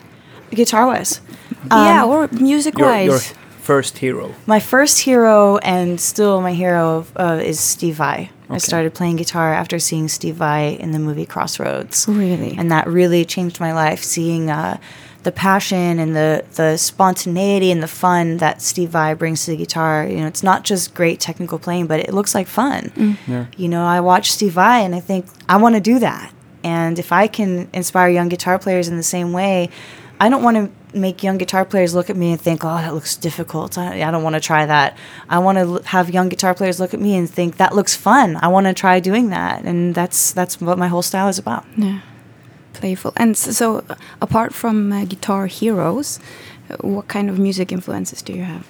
Guitar 0.50 0.86
wise. 0.86 1.20
yeah, 1.70 2.04
or 2.04 2.28
music 2.28 2.78
Your, 2.78 2.88
wise? 2.88 3.06
your 3.06 3.18
first 3.60 3.98
hero. 3.98 4.34
My 4.46 4.60
first 4.60 5.00
hero 5.00 5.58
and 5.58 6.00
still 6.00 6.40
my 6.40 6.52
hero 6.54 7.06
uh, 7.16 7.40
is 7.42 7.58
Steve 7.58 7.96
Vai. 7.96 8.30
I 8.48 8.58
started 8.58 8.94
playing 8.94 9.16
guitar 9.16 9.52
after 9.52 9.80
seeing 9.80 10.06
Steve 10.06 10.36
Vai 10.36 10.78
in 10.78 10.92
the 10.92 11.00
movie 11.00 11.26
Crossroads. 11.26 12.06
Really? 12.06 12.56
And 12.56 12.70
that 12.70 12.86
really 12.86 13.24
changed 13.24 13.58
my 13.58 13.72
life, 13.72 14.04
seeing 14.04 14.50
uh, 14.50 14.78
the 15.24 15.32
passion 15.32 15.98
and 15.98 16.14
the, 16.14 16.44
the 16.54 16.76
spontaneity 16.76 17.72
and 17.72 17.82
the 17.82 17.88
fun 17.88 18.36
that 18.36 18.62
Steve 18.62 18.90
Vai 18.90 19.14
brings 19.14 19.44
to 19.44 19.50
the 19.50 19.56
guitar. 19.56 20.06
You 20.06 20.18
know, 20.18 20.28
it's 20.28 20.44
not 20.44 20.62
just 20.62 20.94
great 20.94 21.18
technical 21.18 21.58
playing, 21.58 21.88
but 21.88 21.98
it 21.98 22.14
looks 22.14 22.36
like 22.36 22.46
fun. 22.46 22.90
Mm. 22.94 23.16
Yeah. 23.26 23.46
You 23.56 23.68
know, 23.68 23.84
I 23.84 24.00
watch 24.00 24.30
Steve 24.30 24.52
Vai 24.52 24.78
and 24.82 24.94
I 24.94 25.00
think, 25.00 25.26
I 25.48 25.56
want 25.56 25.74
to 25.74 25.80
do 25.80 25.98
that. 25.98 26.32
And 26.62 27.00
if 27.00 27.10
I 27.10 27.26
can 27.26 27.68
inspire 27.72 28.08
young 28.08 28.28
guitar 28.28 28.60
players 28.60 28.86
in 28.86 28.96
the 28.96 29.02
same 29.02 29.32
way, 29.32 29.70
I 30.18 30.28
don't 30.28 30.42
want 30.42 30.56
to 30.56 30.98
make 30.98 31.22
young 31.22 31.36
guitar 31.36 31.64
players 31.64 31.94
look 31.94 32.08
at 32.08 32.16
me 32.16 32.32
and 32.32 32.40
think, 32.40 32.64
oh, 32.64 32.68
that 32.68 32.94
looks 32.94 33.16
difficult. 33.16 33.76
I, 33.76 34.02
I 34.02 34.10
don't 34.10 34.22
want 34.22 34.34
to 34.34 34.40
try 34.40 34.64
that. 34.64 34.96
I 35.28 35.38
want 35.38 35.56
to 35.56 35.62
l- 35.62 35.82
have 35.82 36.08
young 36.10 36.28
guitar 36.30 36.54
players 36.54 36.80
look 36.80 36.94
at 36.94 37.00
me 37.00 37.16
and 37.16 37.28
think, 37.28 37.58
that 37.58 37.74
looks 37.74 37.94
fun. 37.94 38.36
I 38.40 38.48
want 38.48 38.66
to 38.66 38.72
try 38.72 38.98
doing 39.00 39.28
that. 39.30 39.64
And 39.64 39.94
that's, 39.94 40.32
that's 40.32 40.60
what 40.60 40.78
my 40.78 40.88
whole 40.88 41.02
style 41.02 41.28
is 41.28 41.38
about. 41.38 41.66
Yeah, 41.76 42.00
playful. 42.72 43.12
And 43.16 43.36
so, 43.36 43.50
so 43.52 43.96
apart 44.22 44.54
from 44.54 44.90
uh, 44.92 45.04
guitar 45.04 45.46
heroes, 45.46 46.18
uh, 46.70 46.76
what 46.80 47.08
kind 47.08 47.28
of 47.28 47.38
music 47.38 47.70
influences 47.70 48.22
do 48.22 48.32
you 48.32 48.44
have? 48.44 48.66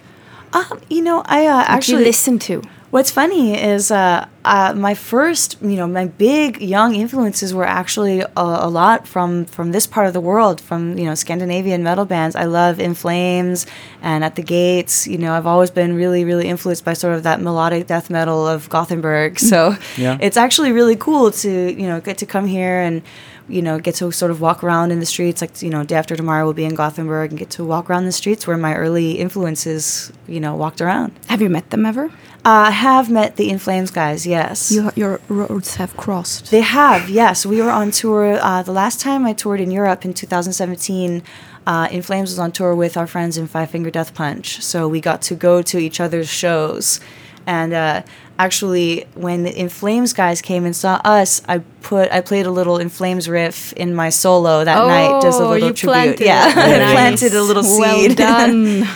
Um, 0.53 0.81
you 0.88 1.03
know, 1.03 1.23
I 1.26 1.47
uh, 1.47 1.65
actually 1.67 2.05
listen 2.05 2.38
to? 2.41 2.62
What's 2.90 3.11
funny 3.11 3.61
is 3.61 3.90
uh, 3.90 4.28
uh, 4.45 4.73
my 4.76 4.95
first, 4.95 5.61
you 5.61 5.76
know, 5.76 5.88
my 5.88 6.07
big 6.07 6.62
young 6.62 6.95
influences 6.95 7.52
were 7.52 7.64
actually 7.64 8.21
a, 8.21 8.31
a, 8.37 8.71
lot 8.71 9.09
from 9.09 9.45
from 9.45 9.73
this 9.73 9.88
part 9.88 10.07
of 10.07 10.12
the 10.12 10.21
world, 10.21 10.61
from 10.61 10.97
you 10.97 11.05
know 11.05 11.16
Scandinavian 11.16 11.83
metal 11.83 12.05
bands. 12.05 12.37
I 12.37 12.45
love 12.45 12.78
In 12.78 12.95
Flames 12.95 13.66
and 14.02 14.23
At 14.23 14.37
the 14.37 14.43
Gates. 14.43 15.09
You 15.09 15.19
know, 15.19 15.35
I've 15.35 15.49
always 15.49 15.73
been 15.73 15.97
really, 15.97 16.25
really 16.25 16.47
influenced 16.47 16.85
by 16.85 16.93
sort 16.93 17.14
of 17.14 17.25
that 17.25 17.40
melodic 17.40 17.88
death 17.88 18.09
metal 18.09 18.47
of 18.47 18.69
Gothenburg. 18.69 19.40
So 19.47 19.76
yeah. 19.97 20.19
it's 20.21 20.37
actually 20.37 20.73
really 20.73 20.97
cool 20.97 21.31
to 21.31 21.50
you 21.50 21.87
know 21.87 22.00
get 22.00 22.19
to 22.19 22.26
come 22.26 22.47
here 22.49 22.81
and 22.81 23.02
you 23.49 23.62
know, 23.62 23.79
get 23.79 23.95
to 23.97 24.11
sort 24.11 24.31
of 24.31 24.41
walk 24.41 24.65
around 24.65 24.91
in 24.91 25.00
the 25.00 25.07
streets. 25.07 25.41
Like, 25.41 25.62
you 25.62 25.71
know, 25.71 25.85
day 25.85 25.97
after 25.97 26.17
tomorrow 26.17 26.45
we'll 26.45 26.55
be 26.55 26.65
in 26.65 26.75
Gothenburg 26.75 27.31
and 27.31 27.38
get 27.38 27.50
to 27.50 27.65
walk 27.65 27.88
around 27.88 28.05
the 28.05 28.12
streets 28.12 28.47
where 28.47 28.57
my 28.57 28.75
early 28.75 29.12
influences, 29.12 30.12
you 30.26 30.41
know, 30.41 30.55
walked 30.55 30.81
around. 30.81 31.12
Have 31.29 31.41
you 31.41 31.49
met 31.49 31.71
them 31.71 31.87
ever? 31.87 32.11
Uh, 32.45 32.67
I 32.69 32.71
have 32.71 33.11
met 33.11 33.37
the 33.37 33.50
In 33.50 33.59
Flames 33.59 33.91
guys, 33.91 34.25
yes. 34.25 34.71
You, 34.71 34.93
your 34.95 35.21
roads 35.29 35.76
have 35.76 35.97
crossed. 35.97 36.53
They 36.53 36.61
have, 36.61 37.11
yes. 37.11 37.45
We 37.45 37.61
were 37.61 37.71
on 37.71 37.91
tour. 37.91 38.38
Uh, 38.41 38.62
the 38.62 38.73
last 38.73 39.00
time 39.00 39.26
I 39.26 39.33
toured 39.33 39.61
in 39.61 39.73
Europe 39.73 40.05
in 40.05 40.15
2017, 40.15 41.25
uh, 41.67 41.88
In 41.91 42.03
Flames 42.03 42.31
was 42.31 42.38
on 42.38 42.53
tour 42.53 42.73
with 42.75 42.97
our 42.97 43.09
friends 43.09 43.37
in 43.37 43.49
Five 43.49 43.71
Finger 43.71 43.91
Death 43.91 44.15
Punch. 44.15 44.62
So 44.62 44.87
we 44.87 45.00
got 45.00 45.23
to 45.23 45.35
go 45.35 45.61
to 45.62 45.79
each 45.79 45.99
other's 45.99 46.29
shows. 46.29 47.00
And 47.47 47.73
uh, 47.73 48.03
actually 48.38 49.07
when 49.14 49.43
the 49.43 49.59
In 49.59 49.69
Flames 49.69 50.12
guys 50.12 50.43
came 50.43 50.64
and 50.64 50.75
saw 50.75 51.00
us, 51.05 51.43
I 51.49 51.59
put 51.83 52.11
I 52.11 52.21
played 52.21 52.47
a 52.47 52.50
little 52.50 52.78
In 52.78 52.88
Flames 52.88 53.28
riff 53.28 53.73
in 53.75 53.95
my 53.95 54.11
solo 54.11 54.64
that 54.64 54.78
oh, 54.78 54.88
night, 54.88 55.23
just 55.23 55.40
a 55.40 55.49
little 55.49 55.73
tribute. 55.73 56.21
Yeah, 56.21 56.45
nice. 56.55 56.93
planted 56.93 57.35
a 57.35 57.43
little 57.43 57.62
seed. 57.62 58.19
Well 58.19 58.49
done. 58.49 58.88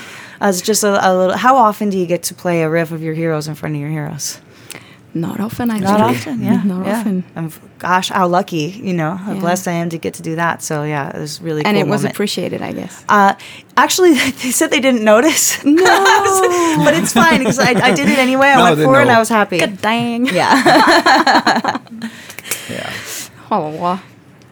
As 0.43 0.63
just 0.63 0.85
a, 0.85 1.07
a 1.07 1.11
little. 1.15 1.37
How 1.37 1.57
often 1.57 1.91
do 1.91 1.99
you 1.99 2.07
get 2.07 2.23
to 2.25 2.35
play 2.35 2.63
a 2.63 2.71
riff 2.71 2.93
of 2.93 3.03
your 3.03 3.15
heroes 3.15 3.47
in 3.47 3.55
front 3.55 3.75
of 3.75 3.81
your 3.81 3.91
heroes? 3.91 4.41
Not 5.13 5.41
often, 5.41 5.71
actually. 5.71 5.87
Not 5.87 6.01
often, 6.01 6.41
yeah. 6.41 6.63
Not 6.63 6.87
yeah. 6.87 7.01
often. 7.01 7.25
And 7.35 7.53
gosh, 7.79 8.11
how 8.11 8.29
lucky, 8.29 8.69
you 8.83 8.95
know, 8.95 9.17
how 9.17 9.33
yeah. 9.33 9.41
blessed 9.41 9.67
I 9.67 9.73
am 9.73 9.91
to 9.91 9.99
get 9.99 10.15
to 10.15 10.23
do 10.23 10.37
that. 10.37 10.63
So 10.63 10.85
yeah, 10.85 11.15
it 11.15 11.19
was 11.19 11.41
really. 11.43 11.65
And 11.65 11.77
cool 11.77 11.87
it 11.87 11.91
was 11.91 12.03
moment. 12.03 12.15
appreciated, 12.15 12.63
I 12.63 12.73
guess. 12.73 13.05
Uh, 13.09 13.35
actually, 13.83 14.15
they 14.43 14.53
said 14.53 14.71
they 14.71 14.81
didn't 14.81 15.05
notice. 15.05 15.59
No, 15.71 16.85
but 16.85 16.95
it's 16.95 17.13
fine 17.13 17.39
because 17.39 17.59
I, 17.59 17.71
I, 17.71 17.95
did 17.95 18.09
it 18.09 18.19
anyway. 18.19 18.49
I 18.49 18.57
no, 18.57 18.65
went 18.65 18.81
for 18.81 18.99
it, 18.99 19.03
and 19.03 19.11
I 19.11 19.19
was 19.19 19.29
happy. 19.29 19.59
Good 19.59 19.81
dang. 19.81 20.27
Yeah. 20.27 20.55
yeah. 22.69 22.93
Oh. 23.51 24.03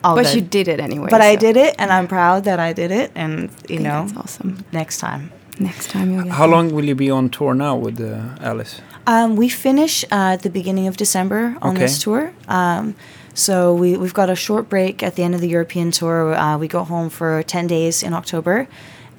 All 0.05 0.15
but 0.15 0.25
good. 0.25 0.35
you 0.35 0.41
did 0.43 0.69
it 0.69 0.81
anyway. 0.81 1.09
But 1.11 1.21
so. 1.21 1.27
I 1.27 1.37
did 1.37 1.57
it, 1.57 1.75
and 1.79 1.91
I'm 1.93 2.07
proud 2.07 2.45
that 2.45 2.61
I 2.61 2.73
did 2.73 2.91
it. 2.91 3.11
And 3.15 3.51
you 3.69 3.81
know, 3.81 4.07
that's 4.07 4.17
awesome. 4.17 4.65
Next 4.73 4.99
time. 4.99 5.33
Next 5.59 5.91
time 5.91 6.11
you'll 6.13 6.25
get. 6.25 6.33
How 6.33 6.47
long 6.47 6.73
will 6.75 6.85
you 6.85 6.95
be 6.95 7.11
on 7.11 7.31
tour 7.31 7.55
now 7.55 7.77
with 7.77 8.01
uh, 8.01 8.37
Alice? 8.41 8.81
Um, 9.07 9.37
we 9.37 9.49
finish 9.49 10.05
uh, 10.05 10.37
at 10.37 10.43
the 10.43 10.51
beginning 10.51 10.87
of 10.87 10.97
December 10.97 11.57
on 11.63 11.73
Okay. 11.73 11.81
this 11.81 12.03
tour. 12.03 12.33
Um, 12.47 12.95
so 13.35 13.73
we, 13.73 13.97
we've 13.97 14.15
got 14.15 14.31
a 14.31 14.35
short 14.37 14.69
break 14.69 15.03
at 15.03 15.15
the 15.15 15.23
end 15.23 15.35
of 15.35 15.41
the 15.41 15.49
European 15.49 15.91
tour. 15.91 16.35
Uh, 16.35 16.59
we 16.59 16.69
go 16.69 16.85
home 16.85 17.09
for 17.09 17.43
10 17.43 17.67
days 17.67 18.03
in 18.03 18.13
October. 18.13 18.69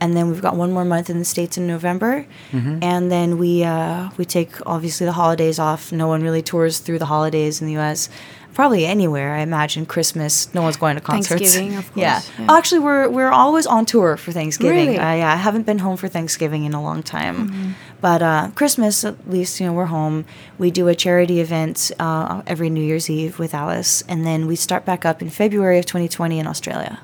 And 0.01 0.15
then 0.15 0.29
we've 0.29 0.41
got 0.41 0.55
one 0.55 0.71
more 0.71 0.85
month 0.85 1.09
in 1.09 1.19
the 1.19 1.25
States 1.25 1.57
in 1.57 1.67
November. 1.67 2.25
And 2.53 3.11
then 3.11 3.37
we, 3.37 3.63
uh, 3.63 4.09
we 4.17 4.23
take, 4.25 4.51
obviously, 4.65 5.05
the 5.05 5.11
holidays 5.11 5.59
off. 5.59 5.91
No 5.91 6.07
one 6.07 6.21
really 6.23 6.41
tours 6.41 6.79
through 6.79 6.99
the 6.99 7.05
holidays 7.05 7.59
in 7.61 7.67
the 7.67 7.73
U.S. 7.73 8.07
Probably 8.53 8.85
anywhere, 8.85 9.35
I 9.35 9.39
imagine. 9.41 9.85
Christmas, 9.85 10.53
no 10.53 10.61
one's 10.61 10.77
going 10.77 10.95
to 10.95 11.01
concerts. 11.01 11.41
Thanksgiving, 11.41 11.75
of 11.77 11.85
course, 11.93 11.97
Yeah. 12.01 12.21
yeah. 12.39 12.45
Oh, 12.49 12.57
actually, 12.57 12.79
we're, 12.79 13.07
we're 13.09 13.29
always 13.29 13.65
on 13.67 13.85
tour 13.85 14.17
for 14.17 14.31
Thanksgiving. 14.31 14.87
Really? 14.87 14.97
Uh, 14.97 15.13
yeah, 15.15 15.31
I 15.33 15.35
haven't 15.35 15.65
been 15.65 15.79
home 15.79 15.97
for 15.97 16.07
Thanksgiving 16.07 16.63
in 16.65 16.73
a 16.73 16.81
long 16.81 17.03
time. 17.03 17.75
But 18.01 18.21
uh, 18.21 18.49
Christmas, 18.55 19.03
at 19.05 19.29
least, 19.29 19.59
you 19.59 19.65
know, 19.65 19.73
we're 19.73 19.85
home. 19.85 20.25
We 20.57 20.71
do 20.71 20.87
a 20.87 20.95
charity 20.95 21.41
event 21.41 21.91
uh, 21.99 22.41
every 22.47 22.69
New 22.69 22.83
Year's 22.83 23.09
Eve 23.09 23.37
with 23.37 23.53
Alice, 23.53 24.01
and 24.07 24.25
then 24.25 24.47
we 24.47 24.55
start 24.55 24.85
back 24.85 25.05
up 25.05 25.21
in 25.21 25.29
February 25.29 25.77
of 25.77 25.85
2020 25.85 26.39
in 26.39 26.47
Australia. 26.47 26.99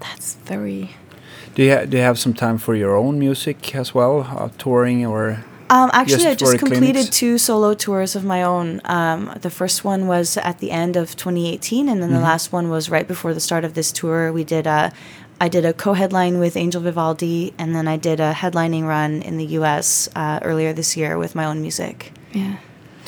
That's 0.00 0.34
very. 0.44 0.90
Do 1.54 1.62
you 1.62 1.72
ha- 1.76 1.84
do 1.84 1.96
you 1.96 2.02
have 2.02 2.18
some 2.18 2.34
time 2.34 2.58
for 2.58 2.74
your 2.74 2.96
own 2.96 3.18
music 3.18 3.74
as 3.74 3.94
well, 3.94 4.20
uh, 4.36 4.48
touring 4.58 5.04
or? 5.06 5.44
Um, 5.70 5.88
actually, 5.92 6.24
Just 6.24 6.26
I 6.26 6.34
just 6.34 6.58
completed 6.58 6.94
clinics? 6.94 7.16
two 7.16 7.38
solo 7.38 7.74
tours 7.74 8.16
of 8.16 8.24
my 8.24 8.42
own. 8.42 8.80
Um, 8.86 9.32
the 9.40 9.50
first 9.50 9.84
one 9.84 10.08
was 10.08 10.36
at 10.36 10.58
the 10.58 10.70
end 10.72 10.96
of 10.96 11.14
2018, 11.16 11.88
and 11.88 12.02
then 12.02 12.10
the 12.12 12.18
last 12.20 12.52
one 12.52 12.70
was 12.70 12.90
right 12.90 13.06
before 13.06 13.34
the 13.34 13.40
start 13.40 13.64
of 13.64 13.74
this 13.74 13.92
tour. 13.92 14.32
We 14.32 14.42
did 14.42 14.66
a, 14.66 14.90
I 15.40 15.48
did 15.48 15.64
a 15.64 15.72
co-headline 15.72 16.40
with 16.40 16.56
Angel 16.56 16.82
Vivaldi, 16.82 17.52
and 17.56 17.72
then 17.74 17.86
I 17.86 17.96
did 17.98 18.18
a 18.18 18.32
headlining 18.32 18.84
run 18.84 19.22
in 19.22 19.36
the 19.38 19.46
U.S. 19.60 20.08
Uh, 20.16 20.40
earlier 20.42 20.72
this 20.72 20.96
year 20.96 21.16
with 21.18 21.34
my 21.36 21.44
own 21.44 21.60
music, 21.62 22.12
Yeah. 22.32 22.56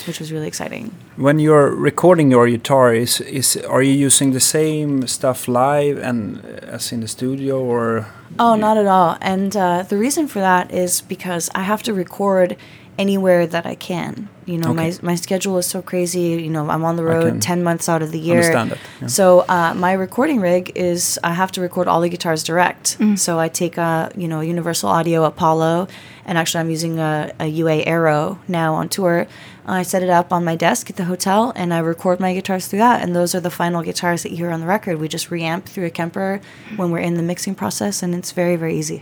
which 0.07 0.19
was 0.21 0.31
really 0.31 0.47
exciting. 0.47 0.91
When 1.17 1.39
you're 1.39 1.69
recording 1.69 2.31
your 2.31 2.47
guitar, 2.47 2.93
is 2.95 3.19
is 3.21 3.57
are 3.57 3.83
you 3.83 4.05
using 4.05 4.31
the 4.33 4.39
same 4.39 5.05
stuff 5.07 5.47
live 5.49 5.97
and 6.01 6.37
uh, 6.45 6.75
as 6.75 6.91
in 6.93 7.01
the 7.01 7.07
studio 7.07 7.59
or? 7.61 8.05
Oh, 8.39 8.55
not 8.55 8.77
at 8.77 8.87
all. 8.87 9.17
And 9.21 9.55
uh, 9.55 9.83
the 9.83 9.97
reason 9.97 10.27
for 10.27 10.39
that 10.39 10.71
is 10.71 11.01
because 11.01 11.49
I 11.53 11.61
have 11.61 11.83
to 11.83 11.93
record 11.93 12.57
anywhere 12.97 13.47
that 13.47 13.65
I 13.65 13.75
can. 13.75 14.29
You 14.45 14.57
know, 14.57 14.71
Okay. 14.71 14.91
my 14.91 15.11
my 15.11 15.15
schedule 15.15 15.57
is 15.57 15.65
so 15.65 15.81
crazy. 15.81 16.21
You 16.43 16.49
know, 16.49 16.69
I'm 16.69 16.83
on 16.83 16.95
the 16.97 17.03
road 17.03 17.41
ten 17.41 17.63
months 17.63 17.87
out 17.87 18.01
of 18.01 18.11
the 18.11 18.19
year. 18.19 18.37
understand 18.37 18.71
that, 18.71 18.77
yeah. 19.01 19.07
So 19.07 19.45
uh, 19.47 19.73
my 19.73 19.93
recording 19.93 20.41
rig 20.41 20.71
is 20.75 21.17
I 21.23 21.33
have 21.33 21.51
to 21.53 21.61
record 21.61 21.87
all 21.87 22.01
the 22.01 22.09
guitars 22.09 22.43
direct. 22.43 22.97
Mm. 22.99 23.17
So 23.17 23.39
I 23.39 23.47
take 23.49 23.77
a 23.77 24.11
you 24.17 24.27
know 24.27 24.41
Universal 24.41 24.89
Audio 24.89 25.23
Apollo, 25.23 25.87
and 26.25 26.37
actually 26.37 26.59
I'm 26.61 26.69
using 26.69 26.99
a, 26.99 27.31
a 27.39 27.47
UA 27.47 27.83
Arrow 27.85 28.37
now 28.47 28.73
on 28.75 28.89
tour. 28.89 29.27
I 29.65 29.83
set 29.83 30.03
it 30.03 30.09
up 30.09 30.33
on 30.33 30.43
my 30.43 30.57
desk 30.57 30.89
at 30.89 30.97
the 30.97 31.05
hotel, 31.05 31.53
and 31.55 31.73
I 31.73 31.79
record 31.79 32.19
my 32.19 32.33
guitars 32.33 32.67
through 32.67 32.79
that. 32.79 33.01
And 33.01 33.15
those 33.15 33.33
are 33.33 33.39
the 33.39 33.49
final 33.49 33.81
guitars 33.81 34.21
that 34.23 34.31
you 34.31 34.37
hear 34.37 34.51
on 34.51 34.59
the 34.59 34.67
record. 34.67 34.99
We 34.99 35.07
just 35.07 35.29
reamp 35.29 35.63
through 35.63 35.85
a 35.85 35.89
Kemper 35.89 36.41
when 36.75 36.91
we're 36.91 36.99
in 37.09 37.13
the 37.15 37.23
mixing 37.23 37.55
process, 37.55 38.03
and 38.03 38.13
it's 38.13 38.33
very 38.33 38.57
very 38.57 38.75
easy. 38.77 38.99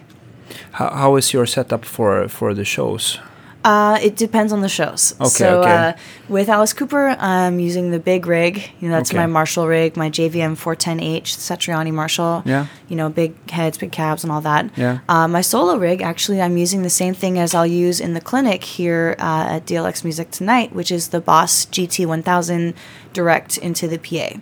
How, 0.74 0.90
how 0.94 1.16
is 1.18 1.34
your 1.34 1.48
setup 1.48 1.84
for 1.84 2.28
for 2.30 2.54
the 2.54 2.64
shows? 2.64 3.20
Uh, 3.64 4.00
it 4.02 4.16
depends 4.16 4.52
on 4.52 4.62
the 4.62 4.70
shows. 4.70 5.14
Okay, 5.20 5.30
so 5.30 5.60
okay. 5.62 5.72
Uh, 5.90 5.94
with 6.30 6.50
Alice 6.50 6.74
Cooper, 6.74 7.10
I'm 7.20 7.60
using 7.60 7.92
the 7.92 8.00
big 8.00 8.26
rig. 8.26 8.72
You 8.80 8.90
know, 8.90 8.96
that's 8.96 9.12
Okay. 9.12 9.18
my 9.20 9.28
Marshall 9.28 9.68
rig, 9.68 9.96
my 9.96 10.10
JVM 10.10 10.56
410H 10.56 11.36
Satriani 11.38 11.92
Marshall. 11.94 12.42
Yeah. 12.46 12.66
You 12.90 12.96
know, 12.96 13.10
big 13.10 13.34
heads, 13.52 13.78
big 13.78 13.92
cabs, 13.92 14.24
and 14.24 14.32
all 14.32 14.42
that. 14.42 14.70
Yeah. 14.76 15.00
Uh, 15.08 15.28
my 15.28 15.42
solo 15.42 15.78
rig, 15.78 16.02
actually, 16.02 16.42
I'm 16.42 16.58
using 16.58 16.82
the 16.82 16.90
same 16.90 17.14
thing 17.14 17.38
as 17.38 17.54
I'll 17.54 17.68
use 17.68 18.00
in 18.00 18.14
the 18.14 18.22
clinic 18.22 18.64
here 18.64 19.16
uh, 19.20 19.46
at 19.56 19.66
DLX 19.68 20.04
Music 20.04 20.32
tonight, 20.32 20.74
which 20.74 20.92
is 20.92 21.10
the 21.10 21.22
Boss 21.22 21.66
GT1000 21.68 22.74
direct 23.14 23.58
into 23.58 23.90
the 23.90 23.98
PA. 23.98 24.40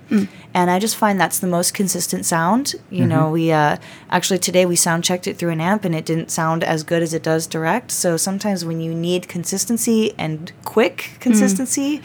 And 0.53 0.69
I 0.69 0.77
just 0.77 0.95
find 0.95 1.19
that's 1.19 1.39
the 1.39 1.47
most 1.47 1.73
consistent 1.73 2.23
sound. 2.25 2.75
You 2.91 3.05
know, 3.05 3.31
we 3.31 3.51
uh, 3.51 3.77
actually 4.11 4.37
today 4.39 4.65
we 4.67 4.75
sound 4.75 5.03
checked 5.03 5.25
it 5.25 5.37
through 5.37 5.49
an 5.49 5.59
amp 5.59 5.85
and 5.85 5.95
it 5.95 6.05
didn't 6.05 6.29
sound 6.29 6.63
as 6.63 6.83
good 6.83 7.01
as 7.01 7.11
it 7.15 7.23
does 7.23 7.47
direct. 7.47 7.89
So 7.91 8.15
sometimes 8.15 8.63
when 8.63 8.79
you 8.79 8.93
need 8.93 9.08
consistency 9.27 10.13
and 10.17 10.51
quick 10.65 11.17
consistency, 11.19 12.01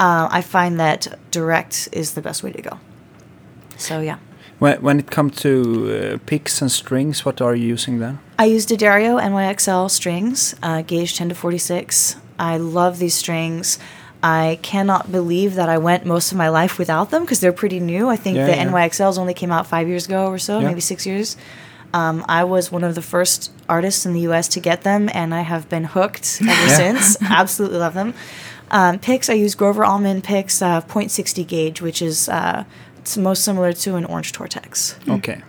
uh, 0.00 0.28
I 0.38 0.42
find 0.42 0.78
that 0.78 1.06
direct 1.30 1.88
is 1.92 2.12
the 2.14 2.20
best 2.22 2.42
way 2.42 2.52
to 2.52 2.62
go. 2.62 2.78
So 3.76 4.00
yeah. 4.00 4.18
When 4.58 4.80
when 4.82 4.98
it 5.00 5.10
comes 5.10 5.36
to 5.42 5.50
uh, 5.52 6.18
picks 6.26 6.62
and 6.62 6.70
strings, 6.70 7.24
what 7.24 7.40
are 7.40 7.56
you 7.56 7.66
using 7.72 7.98
then? 8.00 8.18
I 8.38 8.44
use 8.56 8.66
D'Addario 8.66 9.18
NYXL 9.20 9.90
strings, 9.90 10.54
uh, 10.62 10.82
gauge 10.82 11.16
10 11.16 11.28
to 11.30 11.34
46. 11.34 12.16
I 12.38 12.56
love 12.58 12.98
these 12.98 13.14
strings. 13.14 13.78
I 14.24 14.58
cannot 14.62 15.10
believe 15.10 15.54
that 15.56 15.68
I 15.68 15.78
went 15.78 16.06
most 16.06 16.30
of 16.32 16.38
my 16.38 16.48
life 16.48 16.78
without 16.78 17.10
them 17.10 17.22
because 17.22 17.40
they're 17.40 17.52
pretty 17.52 17.80
new. 17.80 18.08
I 18.08 18.16
think 18.16 18.36
Yeah, 18.36 18.46
the 18.46 18.56
yeah. 18.56 18.64
NYXLs 18.70 19.18
only 19.18 19.34
came 19.34 19.50
out 19.50 19.66
five 19.66 19.88
years 19.88 20.06
ago 20.06 20.26
or 20.28 20.38
so, 20.38 20.60
Yeah. 20.60 20.68
maybe 20.68 20.80
six 20.80 21.04
years. 21.06 21.36
Um, 21.94 22.24
I 22.28 22.44
was 22.44 22.72
one 22.72 22.84
of 22.84 22.94
the 22.94 23.02
first 23.02 23.50
artists 23.68 24.06
in 24.06 24.12
the 24.14 24.20
US 24.20 24.48
to 24.48 24.60
get 24.60 24.82
them, 24.82 25.08
and 25.12 25.34
I 25.34 25.42
have 25.42 25.68
been 25.68 25.84
hooked 25.84 26.38
ever 26.40 26.50
Yeah. 26.50 26.76
since. 26.76 27.16
Absolutely 27.30 27.78
love 27.78 27.94
them. 27.94 28.14
Um, 28.70 28.98
picks, 28.98 29.28
I 29.28 29.34
use 29.34 29.54
Grover 29.54 29.84
Allman 29.84 30.22
picks 30.22 30.62
uh, 30.62 30.80
.60 30.80 31.46
gauge, 31.46 31.82
which 31.82 32.00
is 32.00 32.28
uh, 32.28 32.64
it's 32.98 33.16
most 33.18 33.44
similar 33.44 33.72
to 33.74 33.96
an 33.96 34.04
Orange 34.06 34.32
Tortex. 34.32 34.96
Okay, 35.08 35.42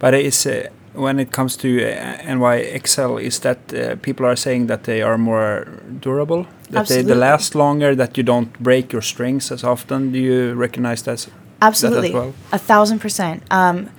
but 0.00 0.14
it's 0.14 0.46
uh, 0.46 0.68
when 0.94 1.20
it 1.20 1.30
comes 1.30 1.56
to 1.58 1.68
uh, 1.68 2.16
NYXL, 2.24 3.22
is 3.22 3.38
that 3.40 3.58
uh, 3.72 3.94
people 4.02 4.26
are 4.26 4.34
saying 4.36 4.66
that 4.66 4.82
they 4.84 5.00
are 5.02 5.16
more 5.16 5.66
durable, 6.00 6.46
that 6.70 6.88
they, 6.88 7.02
they 7.02 7.14
last 7.14 7.54
longer, 7.54 7.94
that 7.94 8.16
you 8.16 8.24
don't 8.24 8.52
break 8.60 8.92
your 8.92 9.02
strings 9.02 9.52
as 9.52 9.62
often. 9.62 10.10
Do 10.10 10.18
you 10.18 10.54
recognize 10.54 11.02
that? 11.02 11.28
Absolutely, 11.62 12.12
well? 12.12 12.34
a 12.52 12.58
thousand 12.58 12.98
percent. 12.98 13.42
Um, 13.50 13.90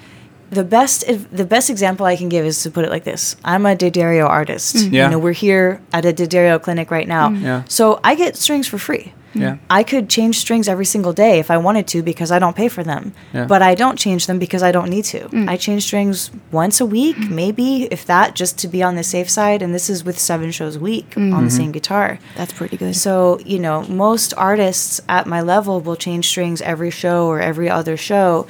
the 0.51 0.63
best 0.63 1.05
the 1.31 1.45
best 1.45 1.69
example 1.69 2.05
I 2.05 2.15
can 2.15 2.29
give 2.29 2.45
is 2.45 2.61
to 2.63 2.71
put 2.71 2.85
it 2.85 2.91
like 2.91 3.05
this: 3.05 3.35
I'm 3.43 3.65
a 3.65 3.75
D'Addario 3.75 4.27
artist. 4.27 4.75
Mm. 4.75 4.91
Yeah. 4.91 5.05
You 5.05 5.11
know, 5.11 5.19
we're 5.19 5.31
here 5.31 5.81
at 5.93 6.05
a 6.05 6.13
D'Addario 6.13 6.61
clinic 6.61 6.91
right 6.91 7.07
now. 7.07 7.29
Mm. 7.29 7.41
Yeah. 7.41 7.63
So 7.67 7.99
I 8.03 8.15
get 8.15 8.35
strings 8.35 8.67
for 8.67 8.77
free. 8.77 9.13
Yeah. 9.33 9.57
I 9.69 9.83
could 9.83 10.09
change 10.09 10.37
strings 10.39 10.67
every 10.67 10.83
single 10.83 11.13
day 11.13 11.39
if 11.39 11.49
I 11.49 11.57
wanted 11.57 11.87
to 11.87 12.03
because 12.03 12.31
I 12.31 12.39
don't 12.39 12.55
pay 12.55 12.67
for 12.67 12.83
them. 12.83 13.13
Yeah. 13.33 13.45
But 13.45 13.61
I 13.61 13.75
don't 13.75 13.97
change 13.97 14.27
them 14.27 14.39
because 14.39 14.61
I 14.61 14.73
don't 14.73 14.89
need 14.89 15.05
to. 15.05 15.21
Mm. 15.29 15.49
I 15.49 15.55
change 15.55 15.83
strings 15.83 16.31
once 16.51 16.81
a 16.81 16.85
week, 16.85 17.17
maybe, 17.17 17.85
if 17.85 18.05
that, 18.07 18.35
just 18.35 18.57
to 18.59 18.67
be 18.67 18.83
on 18.83 18.95
the 18.95 19.03
safe 19.03 19.29
side. 19.29 19.61
And 19.61 19.73
this 19.73 19.89
is 19.89 20.03
with 20.03 20.19
seven 20.19 20.51
shows 20.51 20.75
a 20.75 20.79
week 20.79 21.13
on 21.15 21.29
the 21.29 21.35
mm-hmm. 21.37 21.47
same 21.47 21.71
guitar. 21.71 22.19
That's 22.35 22.51
pretty 22.51 22.75
good. 22.75 22.95
So, 22.95 23.39
you 23.45 23.59
know, 23.59 23.83
most 23.83 24.33
artists 24.35 24.99
at 25.07 25.27
my 25.27 25.39
level 25.39 25.79
will 25.79 25.95
change 25.95 26.27
strings 26.27 26.61
every 26.61 26.91
show 26.91 27.27
or 27.27 27.39
every 27.39 27.69
other 27.69 27.95
show 27.95 28.47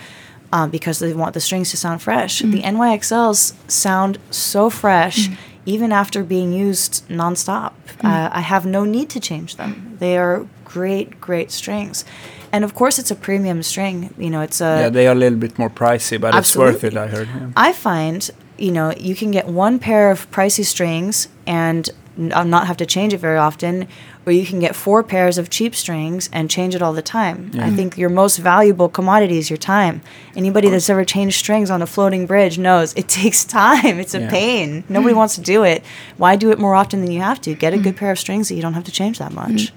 um, 0.51 0.70
because 0.70 1.00
they 1.00 1.13
want 1.13 1.34
the 1.34 1.39
strings 1.39 1.72
to 1.72 1.77
sound 1.77 2.01
fresh. 2.01 2.39
The 2.39 2.62
NYXLs 2.62 3.53
sound 3.70 4.17
so 4.29 4.70
fresh 4.70 5.29
even 5.65 5.91
after 5.91 6.24
being 6.24 6.51
used 6.53 7.08
nonstop. 7.08 7.74
Uh, 8.03 8.29
I 8.31 8.41
have 8.41 8.65
no 8.65 8.84
need 8.84 9.10
to 9.12 9.20
change 9.20 9.58
them. 9.58 9.96
They 10.00 10.17
are 10.17 10.48
great, 10.65 11.22
great 11.22 11.51
strings. 11.51 12.03
And 12.51 12.63
of 12.63 12.74
course, 12.74 13.00
it's 13.00 13.12
a 13.12 13.15
premium 13.15 13.63
string. 13.63 14.13
You 14.17 14.29
know, 14.29 14.41
it's 14.41 14.60
a. 14.60 14.81
yeah, 14.81 14.89
they 14.89 15.08
are 15.08 15.13
a 15.13 15.20
little 15.20 15.38
bit 15.39 15.58
more 15.58 15.70
pricey, 15.70 16.20
but 16.20 16.36
it's 16.36 16.55
worth 16.55 16.84
it. 16.84 16.98
I 16.98 17.08
heard. 17.08 17.27
Yeah. 17.27 17.51
I 17.55 17.74
find, 17.74 18.29
you 18.58 18.72
know, 18.72 18.91
you 18.98 19.15
can 19.15 19.31
get 19.31 19.48
one 19.48 19.79
pair 19.79 20.12
of 20.12 20.29
pricey 20.31 20.65
strings 20.65 21.27
and 21.46 21.89
Uh, 22.30 22.44
not 22.44 22.68
have 22.68 22.78
to 22.78 22.86
change 22.86 23.13
it 23.13 23.20
very 23.20 23.38
often, 23.38 23.88
or 24.25 24.32
you 24.32 24.46
can 24.46 24.60
get 24.60 24.75
four 24.75 25.04
pairs 25.04 25.38
of 25.38 25.50
cheap 25.50 25.74
strings 25.75 26.30
and 26.32 26.50
change 26.50 26.75
it 26.75 26.82
all 26.82 26.94
the 26.94 27.01
time. 27.01 27.51
I 27.58 27.72
think 27.72 27.98
your 27.98 28.10
most 28.10 28.38
valuable 28.38 28.90
commodity 28.90 29.38
is 29.38 29.50
your 29.50 29.58
time. 29.58 30.01
Anybody 30.36 30.70
that's 30.70 30.90
ever 30.90 31.06
changed 31.06 31.38
strings 31.38 31.70
on 31.72 31.82
a 31.82 31.88
floating 31.88 32.25
bridge 32.28 32.58
knows 32.58 32.94
it 32.94 33.08
takes 33.22 33.44
time. 33.46 34.00
It's 34.00 34.13
a 34.13 34.22
Yeah. 34.22 34.30
pain. 34.30 34.84
Nobody 34.90 35.13
wants 35.13 35.36
to 35.36 35.42
do 35.42 35.63
it. 35.63 35.84
Why 36.18 36.36
do 36.36 36.51
it 36.51 36.60
more 36.60 36.75
often 36.75 37.01
than 37.01 37.12
you 37.12 37.22
have 37.22 37.40
to? 37.42 37.56
Get 37.56 37.74
a 37.74 37.78
mm. 37.78 37.84
good 37.84 37.98
pair 37.98 38.12
of 38.12 38.20
strings 38.20 38.50
that 38.50 38.56
you 38.56 38.62
don't 38.62 38.74
have 38.74 38.86
to 38.86 38.92
change 38.92 39.18
that 39.20 39.34
much. 39.34 39.51
Mm. 39.51 39.72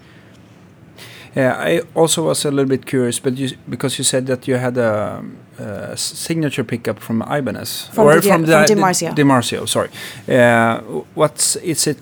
Yeah, 1.34 1.56
I 1.58 1.82
also 1.94 2.22
was 2.22 2.44
a 2.44 2.50
little 2.50 2.68
bit 2.68 2.86
curious, 2.86 3.18
but 3.18 3.36
you 3.36 3.50
because 3.68 3.98
you 3.98 4.04
said 4.04 4.26
that 4.26 4.46
you 4.46 4.56
had 4.56 4.76
a, 4.78 5.22
signature 5.96 6.64
pickup 6.64 6.98
from 7.00 7.22
Ibanez 7.22 7.88
From 7.92 8.06
the 8.08 8.20
Di- 8.20 8.28
from 8.28 8.44
DiMarzio. 8.44 9.14
DiMarzio, 9.14 9.68
sorry. 9.68 9.90
Uh, 10.28 10.80
what's 11.14 11.56
is 11.56 11.86
it? 11.86 11.98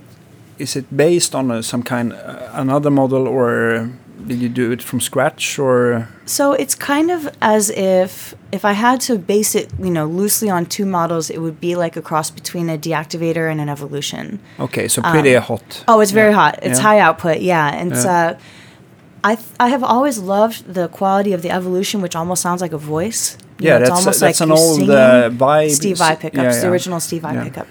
Is 0.63 0.77
it 0.77 0.85
based 0.97 1.35
on 1.35 1.51
uh, 1.51 1.63
some 1.63 1.83
kind 1.83 2.13
uh, 2.13 2.63
another 2.63 2.91
model, 2.91 3.27
or 3.27 3.89
did 4.29 4.39
you 4.41 4.49
do 4.49 4.71
it 4.73 4.83
from 4.83 5.01
scratch, 5.01 5.59
or 5.59 6.07
So 6.27 6.53
it's 6.63 6.77
kind 6.77 7.11
of 7.11 7.29
as 7.41 7.71
if 7.71 8.35
if 8.53 8.65
I 8.65 8.73
had 8.75 9.01
to 9.09 9.19
base 9.19 9.59
it, 9.61 9.67
you 9.87 9.91
know, 9.91 10.07
loosely 10.21 10.51
on 10.51 10.67
two 10.67 10.87
models, 10.87 11.31
it 11.31 11.39
would 11.39 11.59
be 11.61 11.75
like 11.85 11.97
a 11.99 12.03
cross 12.03 12.31
between 12.31 12.69
a 12.71 12.77
D 12.79 12.91
Activator 12.93 13.51
and 13.51 13.61
an 13.61 13.69
evolution. 13.69 14.39
okay? 14.59 14.89
So 14.89 15.03
pretty 15.03 15.35
hot. 15.35 15.85
Oh, 15.89 16.01
it's 16.03 16.13
very 16.13 16.31
Yeah. 16.31 16.43
hot. 16.43 16.55
It's 16.63 16.79
Yeah. 16.79 16.89
high 16.89 17.01
output, 17.07 17.37
yeah. 17.41 17.75
And 17.81 17.93
it's, 17.93 18.05
Yeah. 18.05 18.37
uh, 18.37 19.31
I 19.31 19.35
th- 19.37 19.49
I 19.59 19.69
have 19.75 19.85
always 19.95 20.19
loved 20.19 20.59
the 20.75 20.87
quality 20.89 21.33
of 21.35 21.41
the 21.43 21.51
evolution, 21.51 22.03
which 22.03 22.15
almost 22.17 22.41
sounds 22.43 22.61
like 22.65 22.75
a 22.75 22.83
voice. 22.97 23.37
You 23.59 23.69
Yeah, 23.69 23.79
know, 23.79 23.85
that's- 23.87 24.19
that's 24.21 24.41
an 24.41 24.51
old, 24.53 24.91
uh, 24.91 25.31
Steve 25.69 25.99
Vai 25.99 26.17
pickups, 26.17 26.55
yeah, 26.55 26.61
the 26.63 26.69
original 26.75 27.01
Steve 27.01 27.23
Vai 27.23 27.37
pickup, 27.45 27.67